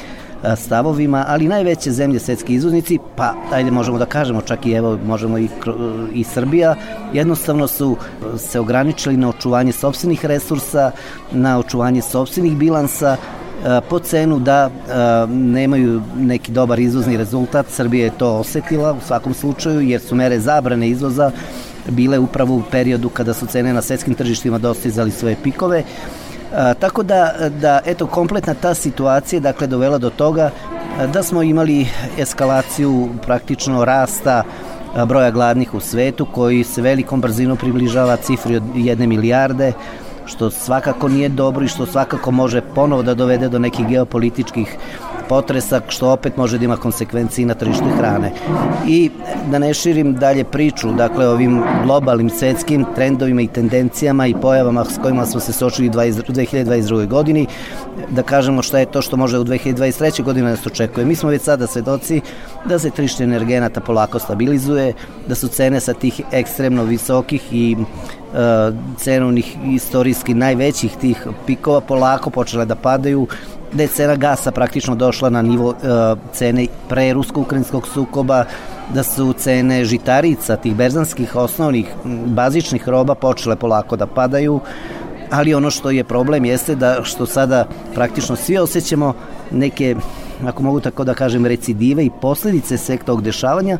stavovima, 0.57 1.25
ali 1.29 1.49
najveće 1.49 1.91
zemlje 1.91 2.19
svetski 2.19 2.55
izvoznici, 2.55 2.99
pa 3.17 3.35
ajde 3.53 3.71
možemo 3.71 3.99
da 3.99 4.07
kažemo 4.07 4.41
čak 4.41 4.67
i 4.67 4.73
evo 4.73 4.99
možemo 5.07 5.39
i, 5.39 5.49
i 6.13 6.25
Srbija, 6.25 6.75
jednostavno 7.13 7.67
su 7.67 7.97
se 8.39 8.61
ograničili 8.61 9.17
na 9.17 9.29
očuvanje 9.29 9.73
sobstvenih 9.73 10.25
resursa, 10.25 10.91
na 11.33 11.59
očuvanje 11.59 12.03
sobstvenih 12.03 12.57
bilansa, 12.57 13.17
po 13.89 13.99
cenu 13.99 14.39
da 14.39 14.71
nemaju 15.29 16.03
neki 16.17 16.53
dobar 16.53 16.79
izvozni 16.79 17.17
rezultat. 17.17 17.67
Srbija 17.69 18.05
je 18.05 18.19
to 18.19 18.37
osetila 18.37 18.93
u 18.93 19.01
svakom 19.07 19.35
slučaju 19.35 19.81
jer 19.81 20.01
su 20.01 20.15
mere 20.15 20.41
zabrane 20.41 20.89
izvoza 20.89 21.31
bile 21.89 22.19
upravo 22.19 22.55
u 22.55 22.63
periodu 22.71 23.09
kada 23.09 23.35
su 23.35 23.47
cene 23.47 23.73
na 23.73 23.83
svetskim 23.83 24.15
tržištima 24.15 24.59
dostizali 24.59 25.11
svoje 25.11 25.37
pikove 25.43 25.85
A, 26.55 26.75
tako 26.75 27.03
da, 27.03 27.35
da 27.61 27.81
eto, 27.87 28.07
kompletna 28.07 28.55
ta 28.55 28.75
situacija 28.75 29.41
dakle 29.41 29.67
dovela 29.67 29.99
do 29.99 30.11
toga 30.11 30.51
da 31.13 31.23
smo 31.23 31.43
imali 31.43 31.87
eskalaciju 32.19 33.09
praktično 33.23 33.85
rasta 33.85 34.43
broja 35.07 35.31
gladnih 35.31 35.75
u 35.75 35.81
svetu 35.81 36.27
koji 36.35 36.65
se 36.65 36.83
velikom 36.83 37.21
brzinom 37.21 37.57
približava 37.57 38.17
cifri 38.17 38.57
od 38.57 38.63
jedne 38.75 39.07
milijarde 39.07 39.73
što 40.29 40.51
svakako 40.51 41.09
nije 41.09 41.29
dobro 41.29 41.65
i 41.65 41.69
što 41.69 41.87
svakako 41.87 42.31
može 42.31 42.61
ponovo 42.61 43.03
da 43.03 43.15
dovede 43.15 43.49
do 43.49 43.59
nekih 43.59 43.87
geopolitičkih 43.87 44.77
potresa, 45.29 45.81
što 45.89 46.11
opet 46.11 46.37
može 46.37 46.59
da 46.59 46.65
ima 46.65 46.77
konsekvencije 46.77 47.47
na 47.47 47.55
tržište 47.55 47.85
hrane. 47.99 48.33
I 48.87 49.11
da 49.51 49.59
ne 49.59 49.75
širim 49.75 50.15
dalje 50.15 50.45
priču, 50.45 50.93
dakle, 50.93 51.29
ovim 51.29 51.63
globalnim 51.85 52.31
svetskim 52.31 52.87
trendovima 52.95 53.43
i 53.43 53.47
tendencijama 53.47 54.27
i 54.27 54.35
pojavama 54.35 54.85
s 54.85 54.99
kojima 55.03 55.27
smo 55.27 55.41
se 55.41 55.53
sočili 55.53 55.89
u 55.89 55.93
2022. 55.93 57.07
godini, 57.07 57.47
da 58.11 58.23
kažemo 58.23 58.63
šta 58.63 58.79
je 58.79 58.87
to 58.87 59.03
što 59.03 59.17
može 59.17 59.39
u 59.39 59.45
2023. 59.45 60.23
godini 60.23 60.47
da 60.47 60.51
nas 60.51 60.67
očekuje. 60.67 61.07
Mi 61.07 61.15
smo 61.15 61.31
već 61.31 61.43
sada 61.43 61.67
svedoci 61.67 62.21
da 62.65 62.79
se 62.79 62.91
tržište 62.91 63.25
energenata 63.25 63.81
polako 63.81 64.19
stabilizuje, 64.19 64.93
da 65.29 65.35
su 65.35 65.49
cene 65.49 65.81
sa 65.81 65.95
tih 65.95 66.21
ekstremno 66.33 66.85
visokih 66.85 67.53
i 67.53 67.77
cenovnih 68.97 69.57
istorijski 69.67 70.35
najvećih 70.35 70.97
tih 71.01 71.27
pikova 71.47 71.81
polako 71.81 72.31
počele 72.31 72.65
da 72.65 72.75
padaju 72.75 73.27
da 73.73 73.83
je 73.83 73.89
cena 73.89 74.17
gasa 74.17 74.51
praktično 74.51 74.95
došla 74.95 75.31
na 75.31 75.43
nivo 75.43 75.75
cene 76.33 76.67
pre 76.89 77.13
rusko-ukrajinskog 77.13 77.89
sukoba, 77.89 78.45
da 78.95 79.03
su 79.03 79.33
cene 79.33 79.85
žitarica, 79.85 80.57
tih 80.57 80.77
berzanskih 80.77 81.37
osnovnih 81.37 81.87
bazičnih 82.27 82.89
roba 82.89 83.15
počele 83.15 83.57
polako 83.57 83.97
da 83.97 84.07
padaju, 84.07 84.61
ali 85.31 85.55
ono 85.55 85.71
što 85.71 85.91
je 85.91 86.05
problem 86.05 86.45
jeste 86.45 86.75
da 86.75 87.01
što 87.03 87.27
sada 87.27 87.67
praktično 87.95 88.37
svi 88.37 88.59
osjećamo 88.59 89.15
neke, 89.51 89.97
ako 90.47 90.63
mogu 90.63 90.81
tako 90.81 91.05
da 91.05 91.15
kažem, 91.15 91.47
recidive 91.47 92.05
i 92.05 92.11
posledice 92.21 92.79
sveg 92.79 93.05
tog 93.05 93.23
dešavanja, 93.23 93.79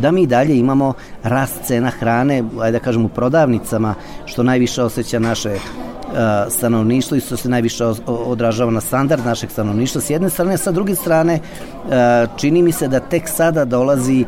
da 0.00 0.10
mi 0.10 0.26
dalje 0.26 0.58
imamo 0.58 0.92
rast 1.22 1.64
cena 1.64 1.90
hrane, 1.90 2.42
ajde 2.60 2.78
da 2.78 2.84
kažem 2.84 3.04
u 3.04 3.08
prodavnicama, 3.08 3.94
što 4.24 4.42
najviše 4.42 4.82
osjeća 4.82 5.18
naše 5.18 5.58
stanovništvo 6.48 7.16
i 7.16 7.20
što 7.20 7.36
se 7.36 7.48
najviše 7.48 7.84
odražava 8.06 8.70
na 8.70 8.80
standard 8.80 9.26
našeg 9.26 9.50
stanovništva 9.50 10.00
s 10.00 10.10
jedne 10.10 10.30
strane, 10.30 10.58
sa 10.58 10.72
druge 10.72 10.94
strane 10.94 11.40
čini 12.36 12.62
mi 12.62 12.72
se 12.72 12.88
da 12.88 13.00
tek 13.00 13.28
sada 13.28 13.64
dolazi 13.64 14.24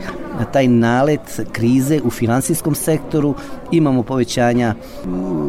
taj 0.53 0.69
nalet 0.69 1.41
krize 1.53 2.01
u 2.05 2.11
finansijskom 2.11 2.75
sektoru, 2.75 3.35
imamo 3.73 4.03
povećanja 4.03 4.75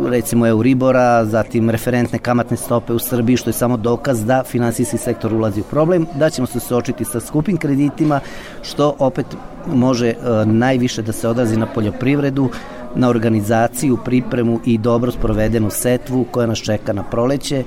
recimo 0.08 0.48
Euribora, 0.48 1.26
zatim 1.26 1.70
referentne 1.70 2.20
kamatne 2.20 2.58
stope 2.58 2.94
u 2.94 3.00
Srbiji, 3.00 3.38
što 3.38 3.50
je 3.50 3.54
samo 3.54 3.78
dokaz 3.78 4.26
da 4.26 4.44
finansijski 4.44 4.98
sektor 4.98 5.34
ulazi 5.34 5.62
u 5.62 5.64
problem, 5.64 6.08
da 6.16 6.30
ćemo 6.30 6.48
se 6.48 6.60
suočiti 6.60 7.06
sa 7.06 7.20
skupim 7.20 7.58
kreditima, 7.58 8.20
što 8.62 8.96
opet 9.00 9.26
može 9.68 10.14
najviše 10.46 11.02
da 11.02 11.12
se 11.12 11.28
odrazi 11.28 11.58
na 11.58 11.66
poljoprivredu, 11.66 12.50
na 12.96 13.10
organizaciju, 13.10 13.98
pripremu 14.06 14.60
i 14.66 14.78
dobro 14.78 15.12
sprovedenu 15.12 15.70
setvu 15.70 16.26
koja 16.32 16.48
nas 16.48 16.58
čeka 16.58 16.94
na 16.94 17.04
proleće. 17.04 17.64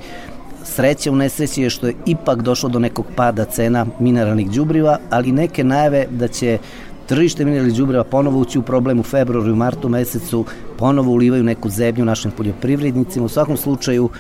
Sreće 0.64 1.10
u 1.10 1.16
nesreći 1.16 1.62
je 1.62 1.70
što 1.70 1.86
je 1.86 1.94
ipak 2.06 2.42
došlo 2.42 2.68
do 2.68 2.78
nekog 2.78 3.06
pada 3.16 3.44
cena 3.44 3.86
mineralnih 4.00 4.50
đubriva, 4.50 4.98
ali 5.10 5.32
neke 5.32 5.64
najave 5.64 6.06
da 6.10 6.28
će 6.28 6.58
tržište 7.06 7.44
mineralnih 7.44 7.76
đubriva 7.76 8.04
ponovo 8.04 8.40
ući 8.40 8.58
u 8.58 8.62
problem 8.62 9.00
u 9.00 9.02
februaru 9.02 9.50
i 9.50 9.56
martu 9.56 9.88
mesecu, 9.88 10.44
ponovo 10.78 11.12
ulivaju 11.12 11.44
neku 11.44 11.68
zemlju 11.68 12.04
našim 12.04 12.30
poljoprivrednicima. 12.30 13.24
U 13.24 13.28
svakom 13.28 13.56
slučaju 13.56 14.10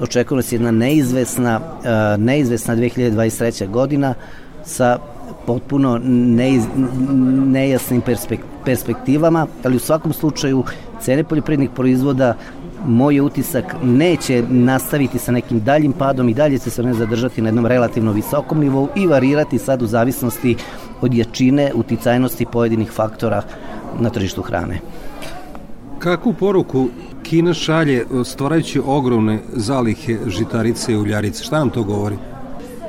očekuje 0.00 0.42
se 0.42 0.54
jedna 0.54 0.70
neizvesna, 0.70 1.60
neizvesna 2.18 2.76
2023. 2.76 3.70
godina 3.70 4.14
sa 4.64 4.98
potpuno 5.46 6.00
neiz, 6.04 6.64
nejasnim 7.46 8.02
perspektivama, 8.64 9.46
ali 9.64 9.76
u 9.76 9.80
svakom 9.80 10.12
slučaju 10.12 10.64
cene 11.00 11.24
poljoprivrednih 11.24 11.70
proizvoda 11.70 12.34
moj 12.86 13.20
utisak 13.20 13.74
neće 13.82 14.42
nastaviti 14.48 15.18
sa 15.18 15.32
nekim 15.32 15.60
daljim 15.60 15.92
padom 15.92 16.28
i 16.28 16.34
dalje 16.34 16.58
će 16.58 16.70
se 16.70 16.82
ne 16.82 16.94
zadržati 16.94 17.42
na 17.42 17.48
jednom 17.48 17.66
relativno 17.66 18.12
visokom 18.12 18.60
nivou 18.60 18.88
i 18.96 19.06
varirati 19.06 19.58
sad 19.58 19.82
u 19.82 19.86
zavisnosti 19.86 20.56
od 21.00 21.14
jačine 21.14 21.72
uticajnosti 21.74 22.46
pojedinih 22.52 22.90
faktora 22.90 23.42
na 24.00 24.10
tržištu 24.10 24.42
hrane. 24.42 24.80
Kakvu 25.98 26.32
poruku 26.32 26.88
Kina 27.22 27.54
šalje 27.54 28.06
stvarajući 28.24 28.80
ogromne 28.86 29.38
zalihe 29.52 30.18
žitarice 30.26 30.92
i 30.92 30.96
uljarice? 30.96 31.44
Šta 31.44 31.58
nam 31.58 31.70
to 31.70 31.82
govori? 31.82 32.16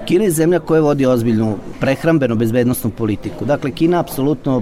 Kina 0.06 0.24
je 0.24 0.32
zemlja 0.32 0.60
koja 0.60 0.82
vodi 0.82 1.06
ozbiljnu 1.06 1.56
prehrambeno 1.80 2.36
bezbednostnu 2.36 2.90
politiku. 2.90 3.46
Dakle, 3.46 3.72
Kina 3.72 4.00
apsolutno 4.00 4.62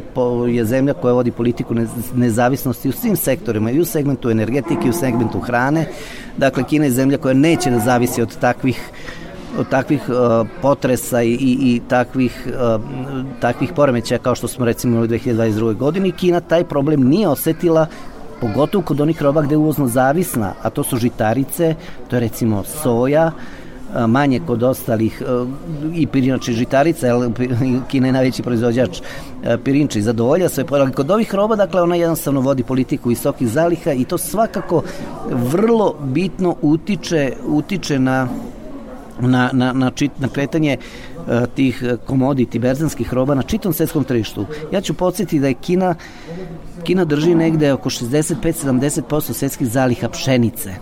je 0.49 0.65
zemlja 0.65 0.93
koja 0.93 1.13
vodi 1.13 1.31
politiku 1.31 1.75
nezavisnosti 2.15 2.89
u 2.89 2.91
svim 2.91 3.15
sektorima, 3.15 3.71
i 3.71 3.79
u 3.79 3.85
segmentu 3.85 4.29
energetike, 4.29 4.87
i 4.87 4.89
u 4.89 4.93
segmentu 4.93 5.39
hrane. 5.39 5.87
Dakle, 6.37 6.63
Kina 6.63 6.85
je 6.85 6.91
zemlja 6.91 7.17
koja 7.17 7.33
neće 7.33 7.71
da 7.71 7.79
zavisi 7.79 8.21
od 8.21 8.37
takvih 8.39 8.91
od 9.57 9.69
takvih 9.69 10.09
uh, 10.09 10.47
potresa 10.61 11.21
i, 11.21 11.31
i, 11.31 11.57
i 11.61 11.81
takvih, 11.87 12.47
uh, 12.47 12.81
takvih 13.39 13.73
poremećaja 13.75 14.19
kao 14.19 14.35
što 14.35 14.47
smo 14.47 14.65
recimo 14.65 14.99
u 14.99 15.07
2022. 15.07 15.75
godini. 15.75 16.11
Kina 16.11 16.39
taj 16.39 16.63
problem 16.63 17.03
nije 17.03 17.27
osetila 17.27 17.87
pogotovo 18.41 18.83
kod 18.83 19.01
onih 19.01 19.21
roba 19.21 19.41
gde 19.41 19.53
je 19.53 19.57
uvozno 19.57 19.87
zavisna, 19.87 20.53
a 20.61 20.69
to 20.69 20.83
su 20.83 20.97
žitarice, 20.97 21.75
to 22.07 22.15
je 22.15 22.19
recimo 22.19 22.63
soja, 22.63 23.31
manje 24.07 24.39
kod 24.47 24.63
ostalih 24.63 25.21
i 25.95 26.07
pirinače 26.07 26.51
žitarica, 26.51 27.07
jer 27.07 27.15
Kina 27.89 28.07
je 28.07 28.13
najveći 28.13 28.43
proizvođač 28.43 29.01
pirinči, 29.63 30.01
zadovolja 30.01 30.49
sve, 30.49 30.63
ali 30.71 30.91
kod 30.91 31.11
ovih 31.11 31.35
roba, 31.35 31.55
dakle, 31.55 31.81
ona 31.81 31.95
jednostavno 31.95 32.41
vodi 32.41 32.63
politiku 32.63 33.09
visokih 33.09 33.47
zaliha 33.47 33.91
i 33.91 34.05
to 34.05 34.17
svakako 34.17 34.83
vrlo 35.29 35.95
bitno 36.03 36.55
utiče, 36.61 37.33
utiče 37.47 37.99
na 37.99 38.27
na, 39.21 39.49
na, 39.53 39.73
na, 39.73 39.91
čit, 39.91 40.11
na 40.19 40.27
kretanje 40.27 40.77
tih 41.55 41.83
komoditi, 42.05 42.59
berzanskih 42.59 43.13
roba 43.13 43.35
na 43.35 43.43
čitom 43.43 43.73
svetskom 43.73 44.03
tržištu. 44.03 44.45
Ja 44.71 44.81
ću 44.81 44.93
podsjetiti 44.93 45.39
da 45.39 45.47
je 45.47 45.53
Kina 45.53 45.95
Kina 46.83 47.05
drži 47.05 47.35
negde 47.35 47.73
oko 47.73 47.89
65-70% 47.89 49.33
svetskih 49.33 49.67
zaliha 49.67 50.09
pšenice. 50.09 50.73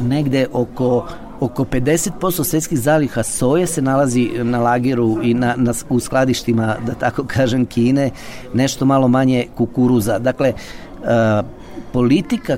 Negde 0.00 0.46
oko 0.52 1.08
oko 1.40 1.64
50% 1.64 2.44
svetskih 2.44 2.78
zaliha 2.78 3.22
soje 3.22 3.66
se 3.66 3.82
nalazi 3.82 4.30
na 4.42 4.60
lageru 4.60 5.18
i 5.22 5.34
na, 5.34 5.54
na, 5.56 5.72
u 5.88 6.00
skladištima, 6.00 6.76
da 6.86 6.94
tako 6.94 7.24
kažem, 7.24 7.66
Kine, 7.66 8.10
nešto 8.54 8.84
malo 8.84 9.08
manje 9.08 9.46
kukuruza. 9.56 10.18
Dakle, 10.18 10.52
uh, 10.52 11.46
politika, 11.92 12.56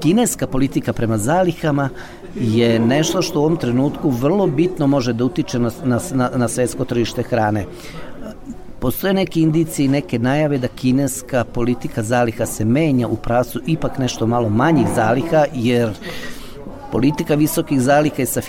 kineska 0.00 0.46
politika 0.46 0.92
prema 0.92 1.18
zalihama 1.18 1.88
je 2.34 2.78
nešto 2.78 3.22
što 3.22 3.40
u 3.40 3.42
ovom 3.44 3.56
trenutku 3.56 4.10
vrlo 4.10 4.46
bitno 4.46 4.86
može 4.86 5.12
da 5.12 5.24
utiče 5.24 5.58
na, 5.58 5.70
na, 5.84 6.30
na 6.36 6.48
svetsko 6.48 6.84
tržište 6.84 7.22
hrane. 7.22 7.64
Postoje 8.80 9.14
neke 9.14 9.40
indicije 9.40 9.86
i 9.86 9.88
neke 9.88 10.18
najave 10.18 10.58
da 10.58 10.68
kineska 10.68 11.44
politika 11.44 12.02
zaliha 12.02 12.46
se 12.46 12.64
menja 12.64 13.08
u 13.08 13.16
prasu 13.16 13.60
ipak 13.66 13.98
nešto 13.98 14.26
malo 14.26 14.48
manjih 14.48 14.86
zaliha, 14.94 15.44
jer 15.54 15.88
uh, 15.88 15.96
Politika 16.92 17.34
visokih 17.34 17.80
zalika 17.80 18.22
je 18.22 18.26
sa 18.26 18.40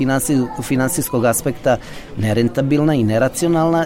finansijskog 0.63 1.25
aspekta 1.25 1.77
nerentabilna 2.17 2.95
i 2.95 3.03
neracionalna. 3.03 3.85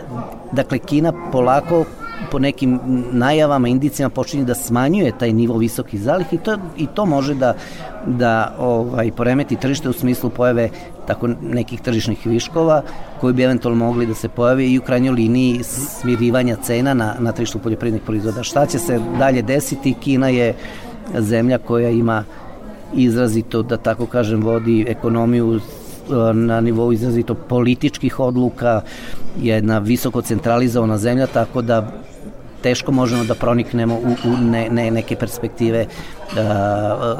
Dakle, 0.51 0.79
Kina 0.79 1.13
polako 1.31 1.85
po 2.31 2.39
nekim 2.39 2.79
najavama, 3.11 3.67
indicijama 3.67 4.09
počinje 4.09 4.43
da 4.43 4.55
smanjuje 4.55 5.17
taj 5.19 5.33
nivo 5.33 5.57
visokih 5.57 6.01
zaliha 6.01 6.29
i 6.31 6.37
to, 6.37 6.57
i 6.77 6.87
to 6.87 7.05
može 7.05 7.33
da, 7.35 7.53
da 8.05 8.55
ovaj, 8.59 9.11
poremeti 9.11 9.55
tržište 9.55 9.89
u 9.89 9.93
smislu 9.93 10.29
pojave 10.29 10.69
tako 11.07 11.27
nekih 11.41 11.81
tržišnih 11.81 12.27
viškova 12.27 12.81
koji 13.21 13.33
bi 13.33 13.43
eventualno 13.43 13.85
mogli 13.85 14.05
da 14.05 14.13
se 14.13 14.29
pojave 14.29 14.67
i 14.67 14.79
u 14.79 14.81
krajnjoj 14.81 15.13
liniji 15.13 15.63
smirivanja 15.63 16.55
cena 16.55 16.93
na, 16.93 17.15
na 17.19 17.31
tržištu 17.31 17.59
poljoprivrednih 17.59 18.01
proizvoda. 18.05 18.43
Šta 18.43 18.65
će 18.65 18.79
se 18.79 18.99
dalje 19.19 19.41
desiti? 19.41 19.93
Kina 19.93 20.29
je 20.29 20.53
zemlja 21.19 21.57
koja 21.57 21.89
ima 21.89 22.23
izrazito, 22.95 23.61
da 23.63 23.77
tako 23.77 24.05
kažem, 24.05 24.43
vodi 24.43 24.85
ekonomiju 24.87 25.55
e, 25.55 26.33
na 26.33 26.61
nivou 26.61 26.91
izrazito 26.93 27.33
političkih 27.33 28.19
odluka, 28.19 28.81
jedna 29.41 29.77
visoko 29.77 30.21
centralizovana 30.21 30.97
zemlja, 30.97 31.27
tako 31.27 31.61
da 31.61 31.91
teško 32.61 32.91
možemo 32.91 33.23
da 33.23 33.35
proniknemo 33.35 33.95
u, 33.95 34.29
u 34.29 34.37
ne, 34.37 34.69
ne, 34.69 34.91
neke 34.91 35.15
perspektive 35.15 35.85
a, 36.37 37.15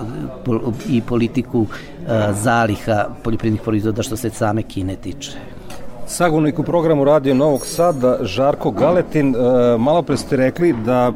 e, 0.48 0.52
i 0.90 1.02
politiku 1.02 1.66
e, 1.66 2.34
zaliha 2.34 3.06
poljoprivrednih 3.24 3.62
proizvoda 3.62 4.04
što 4.04 4.18
se 4.18 4.30
same 4.30 4.64
Kine 4.64 4.96
tiče. 4.96 5.32
Sagovornik 6.08 6.60
u 6.60 6.64
programu 6.64 7.04
Radio 7.04 7.34
Novog 7.34 7.66
Sada, 7.66 8.18
Žarko 8.22 8.72
Galetin, 8.72 9.36
malo 9.80 10.02
pre 10.02 10.18
ste 10.18 10.38
rekli 10.38 10.74
da 10.86 11.12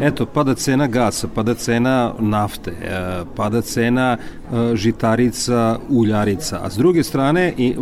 Eto, 0.00 0.26
pada 0.26 0.54
cena 0.54 0.86
gasa, 0.86 1.28
pada 1.28 1.54
cena 1.54 2.14
nafte, 2.18 2.70
e, 2.70 3.24
pada 3.36 3.62
cena 3.62 4.16
e, 4.16 4.76
žitarica, 4.76 5.78
uljarica, 5.88 6.60
a 6.62 6.70
s 6.70 6.76
druge 6.76 7.04
strane 7.04 7.54
e, 7.58 7.74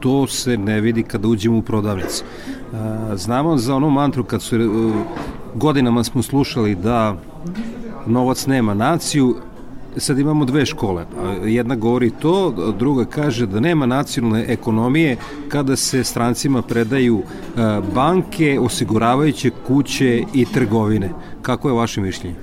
to 0.00 0.26
se 0.26 0.56
ne 0.56 0.80
vidi 0.80 1.02
kada 1.02 1.28
uđemo 1.28 1.58
u 1.58 1.62
prodavnicu. 1.62 2.24
Znamo 3.14 3.56
za 3.56 3.74
onu 3.74 3.90
mantru 3.90 4.24
kad 4.24 4.42
su 4.42 4.56
godinama 5.54 6.04
smo 6.04 6.22
slušali 6.22 6.74
da 6.74 7.16
novac 8.06 8.46
nema 8.46 8.74
naciju, 8.74 9.36
sad 9.96 10.18
imamo 10.18 10.44
dve 10.44 10.66
škole. 10.66 11.06
Jedna 11.44 11.76
govori 11.76 12.10
to, 12.10 12.54
druga 12.78 13.04
kaže 13.04 13.46
da 13.46 13.60
nema 13.60 13.86
nacionalne 13.86 14.44
ekonomije 14.48 15.16
kada 15.48 15.76
se 15.76 16.04
strancima 16.04 16.62
predaju 16.62 17.22
banke, 17.94 18.60
osiguravajuće 18.60 19.50
kuće 19.66 20.24
i 20.34 20.44
trgovine. 20.44 21.10
Kako 21.42 21.68
je 21.68 21.74
vaše 21.74 22.00
mišljenje? 22.00 22.36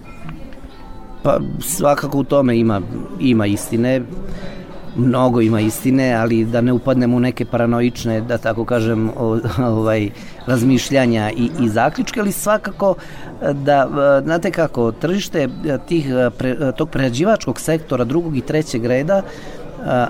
Pa 1.24 1.40
svakako 1.60 2.18
u 2.18 2.24
tome 2.24 2.58
ima, 2.58 2.82
ima 3.20 3.46
istine. 3.46 4.02
Mnogo 5.00 5.42
ima 5.42 5.62
istine, 5.62 6.14
ali 6.14 6.46
da 6.46 6.62
ne 6.62 6.74
upadnemo 6.74 7.18
u 7.18 7.20
neke 7.20 7.46
paranoične, 7.46 8.22
da 8.22 8.38
tako 8.38 8.66
kažem, 8.66 9.12
ovaj, 9.60 10.10
razmišljanja 10.46 11.32
i, 11.32 11.50
i 11.62 11.70
zaključke, 11.70 12.20
ali 12.20 12.32
svakako 12.32 12.96
da, 13.54 13.88
znate 14.24 14.52
kako, 14.52 14.92
tržište 14.92 15.48
tih, 15.88 16.08
pre, 16.38 16.72
tog 16.78 16.90
prerađivačkog 16.90 17.60
sektora 17.60 18.04
drugog 18.04 18.38
i 18.38 18.42
trećeg 18.42 18.86
reda 18.86 19.22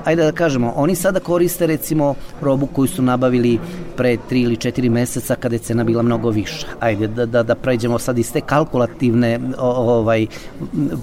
ajde 0.04 0.24
da 0.24 0.32
kažemo, 0.32 0.74
oni 0.76 0.96
sada 0.96 1.20
koriste 1.20 1.68
recimo 1.68 2.16
robu 2.42 2.66
koju 2.66 2.88
su 2.88 3.02
nabavili 3.02 3.60
pre 3.98 4.18
3 4.30 4.44
ili 4.44 4.56
4 4.56 4.90
meseca 4.90 5.36
kada 5.36 5.56
je 5.56 5.60
cena 5.60 5.84
bila 5.84 6.04
mnogo 6.04 6.30
viša. 6.30 6.68
Ajde 6.80 7.08
da, 7.08 7.26
da, 7.26 7.44
da 7.44 7.56
pređemo 7.56 8.00
sad 8.00 8.18
iz 8.20 8.32
te 8.32 8.42
kalkulativne 8.42 9.40
ovaj, 9.58 10.28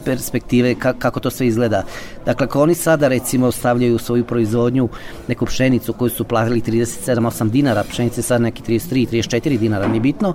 perspektive 0.04 0.74
ka, 0.74 0.92
kako 0.92 1.20
to 1.20 1.30
sve 1.30 1.46
izgleda. 1.46 1.82
Dakle, 2.26 2.44
ako 2.44 2.62
oni 2.62 2.74
sada 2.74 3.08
recimo 3.08 3.52
stavljaju 3.52 3.94
u 3.94 3.98
svoju 3.98 4.24
proizvodnju 4.24 4.88
neku 5.28 5.46
pšenicu 5.46 5.92
koju 5.92 6.10
su 6.10 6.24
platili 6.24 6.60
37-8 6.60 7.50
dinara, 7.50 7.84
pšenice 7.90 8.22
sad 8.22 8.40
neki 8.40 8.62
33-34 8.62 9.58
dinara, 9.58 9.88
nije 9.88 10.00
bitno, 10.00 10.34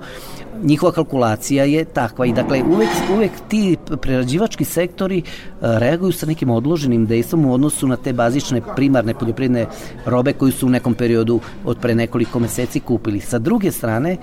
njihova 0.64 0.92
kalkulacija 0.92 1.64
je 1.64 1.86
takva 1.86 2.26
i 2.26 2.34
dakle 2.34 2.64
uvek, 2.64 2.90
uvek 3.16 3.32
ti 3.48 3.78
prerađivački 4.02 4.66
sektori 4.66 5.18
e, 5.18 5.24
reaguju 5.62 6.12
sa 6.12 6.26
nekim 6.26 6.50
odloženim 6.50 7.06
dejstvom 7.06 7.46
u 7.46 7.54
odnosu 7.54 7.88
na 7.88 7.96
te 7.96 8.14
bazične 8.22 8.62
primarne 8.76 9.14
poljoprivredne 9.14 9.66
robe 10.06 10.34
koju 10.34 10.52
su 10.52 10.68
u 10.68 10.70
nekom 10.70 10.94
periodu 10.94 11.40
od 11.66 11.78
pre 11.82 11.96
nekoliko 11.96 12.40
meseci 12.40 12.80
kupili. 12.80 13.20
Sa 13.20 13.40
druge 13.40 13.72
strane, 13.72 14.18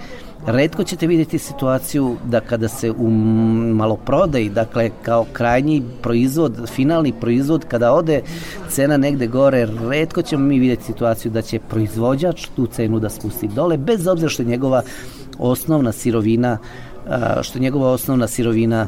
redko 0.47 0.85
ćete 0.85 1.07
vidjeti 1.07 1.39
situaciju 1.39 2.17
da 2.25 2.41
kada 2.41 2.69
se 2.69 2.91
u 2.91 3.11
maloprodaj, 3.81 4.49
dakle 4.49 4.91
kao 5.03 5.27
krajnji 5.33 5.83
proizvod, 6.03 6.69
finalni 6.75 7.13
proizvod, 7.21 7.65
kada 7.69 7.93
ode 7.93 8.23
cena 8.69 8.97
negde 8.97 9.27
gore, 9.27 9.67
redko 9.91 10.23
ćemo 10.23 10.45
mi 10.45 10.59
vidjeti 10.59 10.85
situaciju 10.85 11.33
da 11.33 11.43
će 11.43 11.59
proizvođač 11.59 12.47
tu 12.57 12.67
cenu 12.67 13.01
da 13.01 13.11
spusti 13.11 13.49
dole, 13.49 13.77
bez 13.77 14.07
obzira 14.07 14.29
što 14.29 14.43
je 14.43 14.49
njegova 14.49 14.83
osnovna 15.39 15.93
sirovina 15.93 16.59
što 17.42 17.59
je 17.59 17.62
njegova 17.62 17.90
osnovna 17.90 18.27
sirovina 18.27 18.87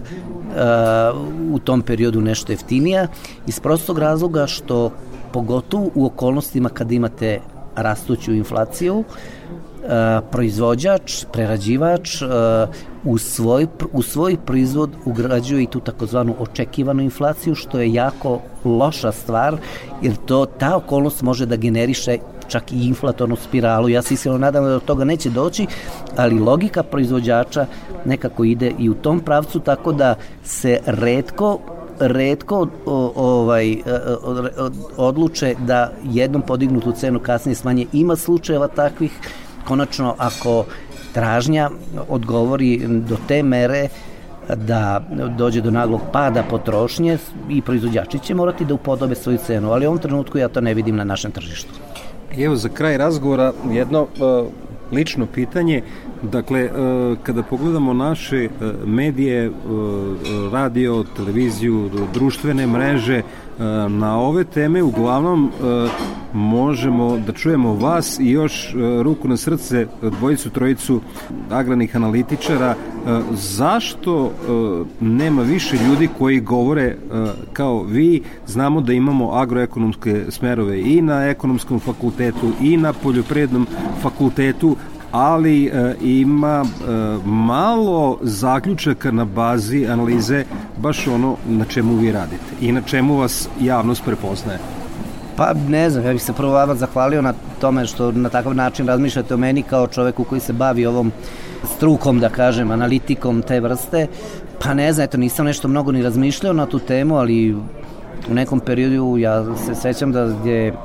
u 1.52 1.58
tom 1.58 1.82
periodu 1.82 2.20
nešto 2.20 2.52
jeftinija 2.52 3.06
iz 3.46 3.60
prostog 3.60 3.98
razloga 3.98 4.46
što 4.46 4.90
pogotovo 5.32 5.90
u 5.94 6.06
okolnostima 6.06 6.68
kad 6.68 6.92
imate 6.92 7.40
rastuću 7.76 8.32
inflaciju 8.32 9.04
proizvođač, 10.30 11.24
prerađivač 11.32 12.22
u 13.04 13.18
svoj, 13.18 13.66
u 13.92 14.02
svoj 14.02 14.36
proizvod 14.46 14.90
ugrađuje 15.04 15.62
i 15.62 15.66
tu 15.66 15.80
takozvanu 15.80 16.34
očekivanu 16.38 17.02
inflaciju, 17.02 17.54
što 17.54 17.80
je 17.80 17.92
jako 17.92 18.40
loša 18.64 19.12
stvar, 19.12 19.56
jer 20.02 20.16
to 20.26 20.46
ta 20.46 20.76
okolnost 20.76 21.22
može 21.22 21.46
da 21.46 21.56
generiše 21.56 22.18
čak 22.50 22.72
i 22.72 22.86
inflatornu 22.86 23.36
spiralu. 23.36 23.88
Ja 23.88 24.02
se 24.02 24.14
iskreno 24.14 24.38
nadam 24.38 24.64
da 24.64 24.70
do 24.70 24.80
toga 24.80 25.04
neće 25.04 25.30
doći, 25.30 25.66
ali 26.16 26.38
logika 26.38 26.82
proizvođača 26.82 27.66
nekako 28.04 28.44
ide 28.44 28.72
i 28.78 28.90
u 28.90 28.94
tom 28.94 29.20
pravcu, 29.20 29.60
tako 29.60 29.92
da 29.92 30.14
se 30.44 30.80
redko 30.86 31.58
redko 32.00 32.66
ovaj, 33.16 33.72
e, 33.72 33.78
odluče 34.96 35.54
da 35.66 35.92
jednom 36.04 36.42
podignutu 36.42 36.92
cenu 36.92 37.20
kasnije 37.20 37.54
smanje. 37.54 37.86
Ima 37.92 38.16
slučajeva 38.16 38.68
takvih, 38.68 39.12
konačno 39.64 40.14
ako 40.18 40.64
tražnja 41.12 41.70
odgovori 42.08 42.80
do 42.86 43.16
te 43.28 43.42
mere 43.42 43.88
da 44.56 45.02
dođe 45.38 45.60
do 45.60 45.70
naglog 45.70 46.00
pada 46.12 46.42
potrošnje 46.42 47.18
i 47.48 47.62
proizvođači 47.62 48.18
će 48.18 48.34
morati 48.34 48.64
da 48.64 48.74
upodobe 48.74 49.14
svoju 49.14 49.38
cenu, 49.46 49.72
ali 49.72 49.86
u 49.86 49.88
ovom 49.88 50.00
trenutku 50.00 50.38
ja 50.38 50.48
to 50.48 50.60
ne 50.60 50.74
vidim 50.74 50.96
na 50.96 51.04
našem 51.04 51.30
tržištu. 51.30 51.89
Evo 52.38 52.56
za 52.56 52.68
kraj 52.68 52.96
razgovora 52.96 53.52
jedno 53.70 54.02
uh, 54.02 54.46
lično 54.92 55.26
pitanje. 55.26 55.82
Dakle, 56.22 56.64
uh, 56.64 57.18
kada 57.22 57.42
pogledamo 57.42 57.92
naše 57.92 58.48
uh, 58.60 58.88
medije, 58.88 59.50
radio, 60.52 61.04
televiziju, 61.16 61.90
društvene 62.14 62.66
mreže, 62.66 63.22
na 63.88 64.20
ove 64.20 64.44
teme 64.44 64.82
uglavnom 64.82 65.50
možemo 66.32 67.18
da 67.26 67.32
čujemo 67.32 67.74
vas 67.74 68.18
i 68.20 68.30
još 68.30 68.74
ruku 69.02 69.28
na 69.28 69.36
srce 69.36 69.86
dvojicu, 70.02 70.50
trojicu 70.50 71.00
agranih 71.50 71.96
analitičara. 71.96 72.74
Zašto 73.32 74.32
nema 75.00 75.42
više 75.42 75.76
ljudi 75.88 76.08
koji 76.18 76.40
govore 76.40 76.96
kao 77.52 77.82
vi? 77.82 78.22
Znamo 78.46 78.80
da 78.80 78.92
imamo 78.92 79.32
agroekonomske 79.32 80.24
smerove 80.28 80.80
i 80.80 81.02
na 81.02 81.24
ekonomskom 81.24 81.80
fakultetu 81.80 82.52
i 82.60 82.76
na 82.76 82.92
poljoprivrednom 82.92 83.66
fakultetu, 84.02 84.76
ali 85.12 85.66
e, 85.66 85.94
ima 86.00 86.64
e, 86.64 86.92
malo 87.24 88.18
zaključaka 88.22 89.10
na 89.10 89.24
bazi 89.24 89.86
analize 89.86 90.44
baš 90.76 91.06
ono 91.06 91.36
na 91.48 91.64
čemu 91.64 91.96
vi 91.96 92.12
radite 92.12 92.54
i 92.60 92.72
na 92.72 92.80
čemu 92.80 93.16
vas 93.16 93.48
javnost 93.60 94.04
prepoznaje. 94.04 94.58
Pa 95.36 95.54
ne 95.68 95.90
znam, 95.90 96.04
ja 96.04 96.12
bih 96.12 96.22
se 96.22 96.32
prvo 96.32 96.52
vama 96.52 96.74
zahvalio 96.74 97.22
na 97.22 97.34
tome 97.60 97.86
što 97.86 98.12
na 98.12 98.28
takav 98.28 98.54
način 98.54 98.86
razmišljate 98.86 99.34
o 99.34 99.36
meni 99.36 99.62
kao 99.62 99.86
čoveku 99.86 100.24
koji 100.24 100.40
se 100.40 100.52
bavi 100.52 100.86
ovom 100.86 101.12
strukom, 101.64 102.20
da 102.20 102.28
kažem, 102.28 102.70
analitikom 102.70 103.42
te 103.42 103.60
vrste. 103.60 104.06
Pa 104.58 104.74
ne 104.74 104.92
znam, 104.92 105.04
eto, 105.04 105.18
nisam 105.18 105.46
nešto 105.46 105.68
mnogo 105.68 105.92
ni 105.92 106.02
razmišljao 106.02 106.52
na 106.52 106.66
tu 106.66 106.78
temu, 106.78 107.16
ali 107.16 107.54
u 108.30 108.34
nekom 108.34 108.60
periodu 108.60 109.18
ja 109.18 109.56
se 109.56 109.74
sećam 109.74 110.12
da 110.12 110.20
je 110.44 110.72
uh, 110.72 110.76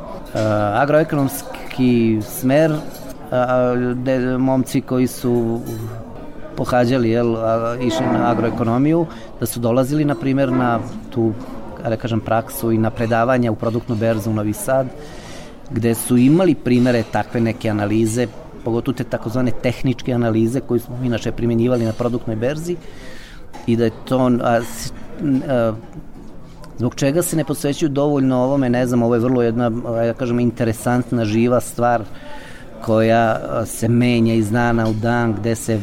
agroekonomski 0.82 2.20
smer 2.22 2.72
de, 3.96 4.38
momci 4.38 4.82
koji 4.82 5.08
su 5.08 5.60
pohađali, 6.58 7.10
jel, 7.10 7.36
išli 7.82 8.06
na 8.06 8.32
agroekonomiju, 8.32 9.06
da 9.40 9.46
su 9.46 9.60
dolazili, 9.60 10.06
na 10.06 10.16
primjer, 10.16 10.52
na 10.52 10.80
tu, 11.10 11.34
da 11.90 11.98
kažem, 11.98 12.20
praksu 12.20 12.72
i 12.72 12.78
na 12.78 12.90
predavanja 12.90 13.52
u 13.52 13.56
produktnu 13.56 13.96
berzu 13.96 14.32
u 14.32 14.34
Novi 14.34 14.54
Sad, 14.54 14.88
gde 15.72 15.96
su 15.96 16.18
imali 16.18 16.56
primere 16.56 17.04
takve 17.12 17.42
neke 17.42 17.70
analize, 17.70 18.28
pogotovo 18.66 18.98
te 18.98 19.04
takozvane 19.04 19.52
tehničke 19.64 20.14
analize 20.14 20.60
koje 20.60 20.80
smo 20.80 20.98
inače 21.04 21.32
primjenjivali 21.32 21.86
na 21.86 21.94
produktnoj 21.94 22.36
berzi 22.36 22.76
i 23.68 23.76
da 23.76 23.84
je 23.84 23.92
to 24.06 24.32
a, 24.44 24.60
a, 25.48 25.74
zbog 26.78 26.96
čega 26.96 27.22
se 27.22 27.36
ne 27.36 27.44
posvećuju 27.44 27.90
dovoljno 27.90 28.38
ovome, 28.38 28.70
ne 28.70 28.88
znam, 28.88 29.04
ovo 29.04 29.16
je 29.16 29.20
vrlo 29.20 29.42
jedna, 29.42 29.70
da 29.70 30.14
kažem, 30.14 30.40
interesantna, 30.40 31.26
živa 31.26 31.62
stvar 31.62 32.04
koja 32.82 33.40
se 33.66 33.88
menja 33.88 34.34
iz 34.34 34.52
dana 34.52 34.90
u 34.90 34.94
dan, 34.94 35.34
gde 35.34 35.56
se 35.56 35.80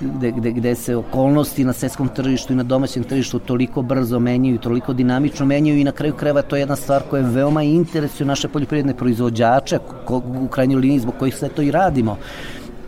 gde, 0.00 0.30
gde, 0.30 0.52
gde 0.52 0.74
se 0.74 0.96
okolnosti 0.96 1.64
na 1.64 1.72
svetskom 1.72 2.08
tržištu 2.08 2.52
i 2.52 2.56
na 2.56 2.62
domaćem 2.62 3.04
tržištu 3.04 3.38
toliko 3.38 3.82
brzo 3.82 4.18
menjaju, 4.18 4.58
toliko 4.58 4.92
dinamično 4.92 5.46
menjaju 5.46 5.78
i 5.78 5.84
na 5.84 5.92
kraju 5.92 6.14
kreva 6.14 6.42
to 6.42 6.56
je 6.56 6.60
jedna 6.60 6.76
stvar 6.76 7.02
koja 7.10 7.22
veoma 7.22 7.62
interesuje 7.62 8.26
naše 8.26 8.48
poljoprivredne 8.48 8.94
proizvođače, 8.94 9.78
ko, 10.04 10.22
u 10.44 10.48
krajnjoj 10.48 10.80
liniji 10.80 10.98
zbog 10.98 11.14
kojih 11.18 11.36
sve 11.36 11.48
to 11.48 11.62
i 11.62 11.70
radimo. 11.70 12.16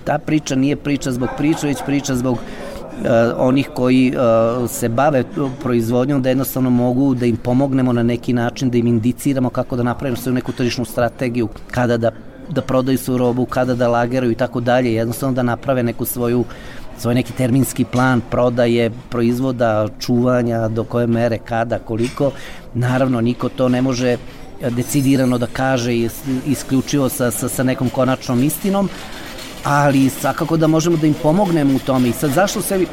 Ta 0.04 0.18
priča 0.18 0.54
nije 0.54 0.76
priča 0.76 1.12
zbog 1.12 1.28
priče, 1.36 1.66
već 1.66 1.78
priča 1.86 2.14
zbog 2.14 2.34
uh, 2.34 3.08
onih 3.36 3.70
koji 3.74 4.12
uh, 4.16 4.70
se 4.70 4.88
bave 4.88 5.24
proizvodnjom 5.62 6.22
da 6.22 6.28
jednostavno 6.28 6.70
mogu 6.70 7.14
da 7.14 7.26
im 7.26 7.36
pomognemo 7.36 7.92
na 7.92 8.02
neki 8.02 8.32
način, 8.32 8.70
da 8.70 8.78
im 8.78 8.86
indiciramo 8.86 9.50
kako 9.50 9.76
da 9.76 9.82
napravimo 9.82 10.16
svoju 10.16 10.34
neku 10.34 10.52
tržišnu 10.52 10.84
strategiju, 10.84 11.48
kada 11.70 11.96
da 11.96 12.10
da 12.48 12.62
prodaju 12.62 12.98
svoju 12.98 13.18
robu, 13.18 13.46
kada 13.46 13.74
da 13.74 13.88
lageraju 13.88 14.32
i 14.32 14.34
tako 14.34 14.60
dalje, 14.60 14.94
jednostavno 14.94 15.34
da 15.34 15.42
naprave 15.42 15.82
neku 15.82 16.04
svoju 16.04 16.44
svoj 16.98 17.14
neki 17.14 17.32
terminski 17.32 17.84
plan 17.84 18.20
prodaje, 18.30 18.90
proizvoda, 19.10 19.88
čuvanja, 20.00 20.68
do 20.68 20.84
koje 20.84 21.06
mere, 21.06 21.38
kada, 21.38 21.78
koliko. 21.78 22.30
Naravno, 22.74 23.20
niko 23.20 23.48
to 23.48 23.68
ne 23.68 23.82
može 23.82 24.16
decidirano 24.70 25.38
da 25.38 25.46
kaže 25.46 25.96
isključivo 26.46 27.08
sa, 27.08 27.30
sa, 27.30 27.48
sa 27.48 27.62
nekom 27.62 27.90
konačnom 27.90 28.42
istinom, 28.42 28.88
ali 29.64 30.10
svakako 30.10 30.56
da 30.56 30.66
možemo 30.66 30.96
da 30.96 31.06
im 31.06 31.14
pomognemo 31.22 31.74
u 31.74 31.78
tome. 31.78 32.08
I 32.08 32.12
sad 32.12 32.30
zašto 32.30 32.62
se 32.62 32.86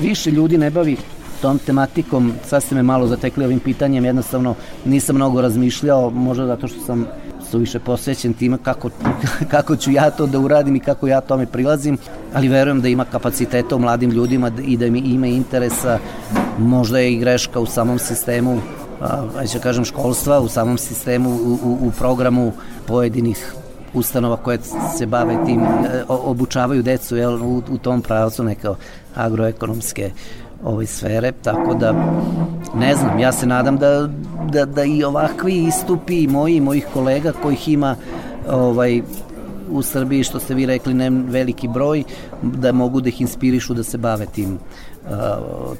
više 0.00 0.30
ljudi 0.30 0.58
ne 0.58 0.70
bavi 0.70 0.96
tom 1.42 1.58
tematikom, 1.58 2.32
sad 2.46 2.62
ste 2.62 2.74
me 2.74 2.82
malo 2.82 3.06
zatekli 3.06 3.44
ovim 3.44 3.60
pitanjem, 3.60 4.04
jednostavno 4.04 4.54
nisam 4.84 5.16
mnogo 5.16 5.40
razmišljao, 5.40 6.10
možda 6.10 6.46
zato 6.46 6.68
što 6.68 6.80
sam 6.80 7.06
suviše 7.52 7.78
posvećen 7.78 8.32
time 8.34 8.58
kako, 8.62 8.90
kako 9.54 9.76
ću 9.76 9.90
ja 9.90 10.10
to 10.10 10.26
da 10.26 10.38
uradim 10.38 10.76
i 10.76 10.80
kako 10.80 11.06
ja 11.06 11.20
tome 11.20 11.46
prilazim, 11.46 11.98
ali 12.34 12.48
verujem 12.48 12.80
da 12.80 12.88
ima 12.88 13.04
kapaciteta 13.04 13.76
u 13.76 13.78
mladim 13.78 14.10
ljudima 14.10 14.50
i 14.64 14.76
da 14.76 14.86
ima 14.86 15.26
interesa, 15.26 15.98
možda 16.58 16.98
je 16.98 17.12
i 17.12 17.18
greška 17.18 17.60
u 17.60 17.66
samom 17.66 17.98
sistemu 17.98 18.60
ajde 19.38 19.52
da 19.54 19.58
kažem 19.58 19.84
školstva, 19.84 20.40
u 20.40 20.48
samom 20.48 20.78
sistemu, 20.78 21.30
u, 21.30 21.58
u, 21.62 21.78
u 21.86 21.90
programu 21.98 22.52
pojedinih 22.86 23.54
ustanova 23.94 24.36
koje 24.36 24.58
se 24.96 25.06
bave 25.06 25.36
tim, 25.46 25.60
e, 25.62 26.04
obučavaju 26.08 26.82
decu 26.82 27.16
jel, 27.16 27.42
u, 27.42 27.62
u 27.70 27.78
tom 27.78 28.02
pravcu 28.02 28.44
neke 28.44 28.68
agroekonomske 29.14 30.10
ove 30.64 30.86
sfere, 30.86 31.32
tako 31.32 31.74
da 31.74 31.92
ne 32.74 32.94
znam, 32.94 33.18
ja 33.18 33.32
se 33.32 33.46
nadam 33.46 33.76
da, 33.76 34.08
da, 34.50 34.64
da 34.64 34.84
i 34.84 35.04
ovakvi 35.04 35.64
istupi 35.64 36.26
moji 36.26 36.56
i 36.56 36.60
mojih 36.60 36.86
kolega 36.92 37.32
kojih 37.42 37.68
ima 37.68 37.96
ovaj 38.48 39.02
u 39.70 39.82
Srbiji, 39.82 40.24
što 40.24 40.40
ste 40.40 40.54
vi 40.54 40.66
rekli, 40.66 40.94
ne 40.94 41.10
veliki 41.10 41.68
broj, 41.68 42.04
da 42.42 42.72
mogu 42.72 43.00
da 43.00 43.08
ih 43.08 43.20
inspirišu 43.20 43.74
da 43.74 43.82
se 43.82 43.98
bave 43.98 44.26
tim 44.26 44.58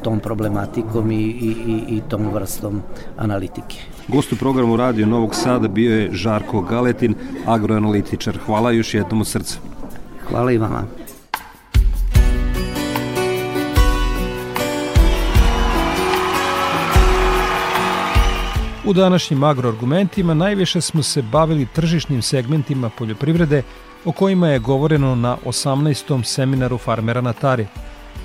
tom 0.02 0.20
problematikom 0.20 1.10
i, 1.10 1.22
i, 1.24 1.84
i 1.88 2.00
tom 2.08 2.28
vrstom 2.34 2.82
analitike. 3.16 3.76
Gost 4.08 4.32
u 4.32 4.36
programu 4.36 4.76
Radio 4.76 5.06
Novog 5.06 5.34
Sada 5.34 5.68
bio 5.68 5.98
je 5.98 6.10
Žarko 6.12 6.60
Galetin, 6.60 7.14
agroanalitičar. 7.46 8.38
Hvala 8.46 8.70
još 8.70 8.94
jednom 8.94 9.20
od 9.20 9.26
srca. 9.26 9.58
Hvala 10.28 10.52
i 10.52 10.58
vama. 10.58 10.82
U 18.84 18.92
današnjim 18.92 19.44
agroargumentima 19.44 20.34
najviše 20.34 20.80
smo 20.80 21.02
se 21.02 21.22
bavili 21.22 21.66
tržišnim 21.66 22.22
segmentima 22.22 22.90
poljoprivrede 22.98 23.62
o 24.04 24.12
kojima 24.12 24.48
je 24.48 24.58
govoreno 24.58 25.14
na 25.14 25.36
18. 25.44 26.24
seminaru 26.24 26.78
farmera 26.78 27.20
na 27.20 27.32
Tari. 27.32 27.66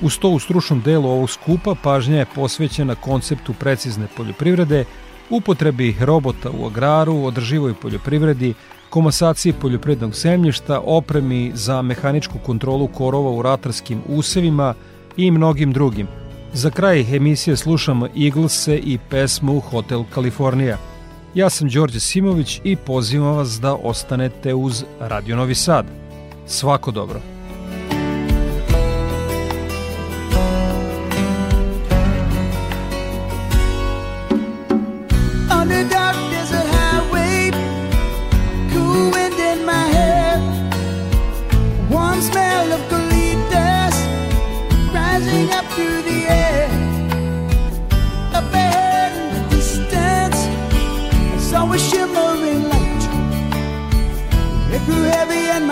Uz 0.02 0.20
to 0.20 0.30
u 0.30 0.40
stručnom 0.40 0.82
delu 0.82 1.10
ovog 1.10 1.30
skupa 1.30 1.76
pažnja 1.84 2.18
je 2.18 2.26
posvećena 2.36 2.96
konceptu 2.96 3.54
precizne 3.54 4.08
poljoprivrede, 4.18 4.86
upotrebi 5.30 5.96
robota 6.00 6.50
u 6.50 6.66
agraru, 6.66 7.24
održivoj 7.24 7.74
poljoprivredi, 7.74 8.54
komasaciji 8.90 9.54
poljoprivrednog 9.54 10.14
zemljišta, 10.14 10.80
opremi 10.80 11.52
za 11.56 11.82
mehaničku 11.82 12.40
kontrolu 12.46 12.88
korova 12.88 13.32
u 13.32 13.42
ratarskim 13.42 14.02
usevima 14.08 14.74
i 15.18 15.32
mnogim 15.32 15.74
drugim. 15.74 16.08
Za 16.58 16.70
kraj 16.70 17.16
emisije 17.16 17.58
slušamo 17.58 18.08
Eaglese 18.26 18.78
i 18.78 18.98
pesmu 19.10 19.60
Hotel 19.60 20.04
Kalifornija. 20.14 20.78
Ja 21.36 21.50
sam 21.50 21.70
Đorđe 21.70 22.00
Simović 22.00 22.62
i 22.64 22.76
pozivam 22.76 23.36
vas 23.36 23.60
da 23.62 23.74
ostanete 23.74 24.54
uz 24.54 24.84
Radio 25.00 25.36
Novi 25.36 25.56
Sad. 25.56 25.86
Svako 26.46 26.92
dobro! 26.92 27.37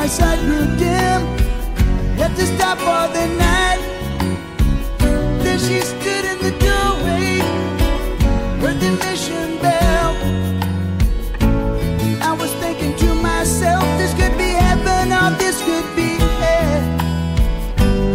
My 0.05 0.11
sight 0.11 0.39
grew 0.41 0.65
dim. 0.77 1.21
Had 2.15 2.35
to 2.35 2.45
stop 2.45 2.77
for 2.77 3.05
the 3.17 3.25
night. 3.45 3.81
Then 5.43 5.57
she 5.57 5.81
stood 5.81 6.25
in 6.31 6.37
the 6.45 6.53
doorway, 6.65 7.39
heard 8.61 8.79
the 8.85 8.91
mission 9.03 9.57
bell. 9.63 10.13
I 12.29 12.31
was 12.39 12.51
thinking 12.61 12.95
to 13.03 13.15
myself, 13.15 13.83
this 13.97 14.13
could 14.13 14.37
be 14.37 14.51
heaven 14.65 15.11
or 15.21 15.31
this 15.41 15.57
could 15.67 15.89
be 15.95 16.09
hell. 16.41 16.83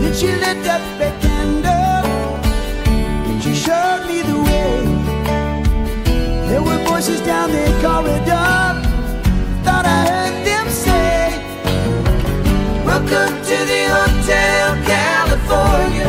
Then 0.00 0.12
she 0.14 0.28
lit 0.44 0.64
up 0.74 0.82
a 1.08 1.10
candle 1.24 2.04
and 3.28 3.42
she 3.42 3.52
showed 3.66 4.04
me 4.06 4.22
the 4.30 4.38
way. 4.48 4.76
There 6.48 6.62
were 6.62 6.80
voices 6.84 7.20
down 7.22 7.50
the 7.50 7.66
Hotel 14.30 14.76
California. 14.84 16.08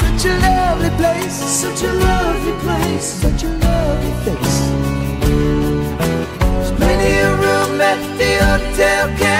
Such 0.00 0.24
a 0.26 0.38
lovely 0.40 0.90
place, 0.98 1.32
such 1.32 1.82
a 1.82 1.92
lovely 1.92 2.52
place, 2.64 3.04
such 3.04 3.44
a 3.44 3.48
lovely 3.48 4.12
face. 4.24 4.58
There's 6.40 6.72
plenty 6.72 7.18
of 7.18 7.38
room 7.38 7.80
at 7.80 8.00
the 8.18 8.32
Hotel 8.44 9.06
California. 9.06 9.35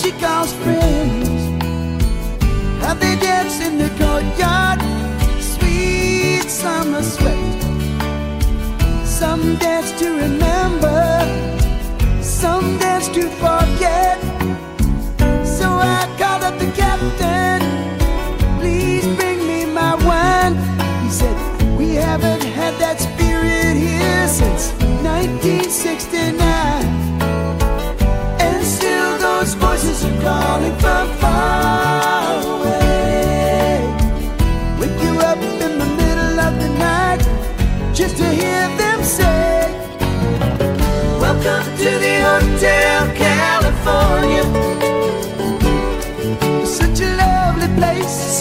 She 0.00 0.10
calls 0.10 0.52
friends. 0.52 1.28
How 2.82 2.94
they 2.94 3.14
dance 3.16 3.60
in 3.60 3.78
the 3.78 3.88
courtyard. 3.90 4.80
Sweet 5.40 6.50
summer 6.50 7.00
sweat. 7.00 7.62
Some 9.06 9.54
dance 9.56 9.92
to 10.00 10.10
remember. 10.16 11.00
Some 12.20 12.76
dance 12.78 13.08
to 13.10 13.22
forget. 13.42 14.18
So 15.46 15.66
I 15.70 16.12
called 16.18 16.42
up 16.42 16.58
the 16.58 16.70
captain. 16.74 17.60
Please 18.58 19.06
bring 19.16 19.46
me 19.46 19.64
my 19.64 19.94
wine. 20.04 20.56
He 21.04 21.10
said, 21.10 21.78
We 21.78 21.94
haven't 21.94 22.42
had 22.42 22.74
that 22.80 22.98
spirit 23.00 23.76
here 23.76 24.26
since 24.26 24.72
1969. 25.04 26.43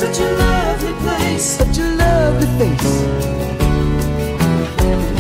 Such 0.04 0.20
a 0.20 0.32
lovely 0.34 0.94
place, 1.02 1.44
such 1.44 1.78
a 1.78 1.96
lovely 1.96 2.48
face. 2.58 2.94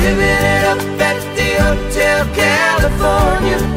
Living 0.02 0.44
it 0.52 0.64
up 0.72 0.80
at 1.00 1.20
the 1.38 1.50
Hotel 1.64 2.26
California. 2.36 3.73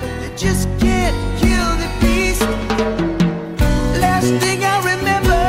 But 0.00 0.20
they 0.20 0.32
just 0.36 0.68
can't 0.78 1.16
kill 1.40 1.70
the 1.82 1.90
beast. 2.00 2.42
Last 3.98 4.30
thing 4.42 4.62
I 4.62 4.76
remember, 4.92 5.44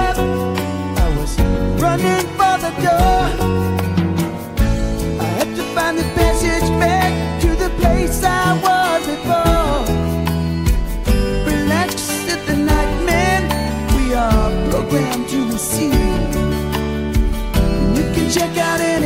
I 1.00 1.08
was 1.18 1.38
running 1.80 2.26
for 2.38 2.56
the 2.66 2.72
door. 2.82 3.22
I 5.20 5.28
had 5.38 5.56
to 5.56 5.64
find 5.76 5.98
the 6.00 6.08
passage 6.16 6.68
back 6.80 7.42
to 7.42 7.50
the 7.64 7.70
place 7.80 8.24
I 8.24 8.58
was 8.66 9.06
before. 9.06 10.02
At 12.34 12.46
the 12.48 12.56
we 13.98 14.14
are 14.16 14.50
programmed 14.72 15.30
to 15.30 15.46
receive. 15.46 15.94
You 17.96 18.04
can 18.16 18.30
check 18.32 18.58
out 18.58 18.80
any 18.80 19.02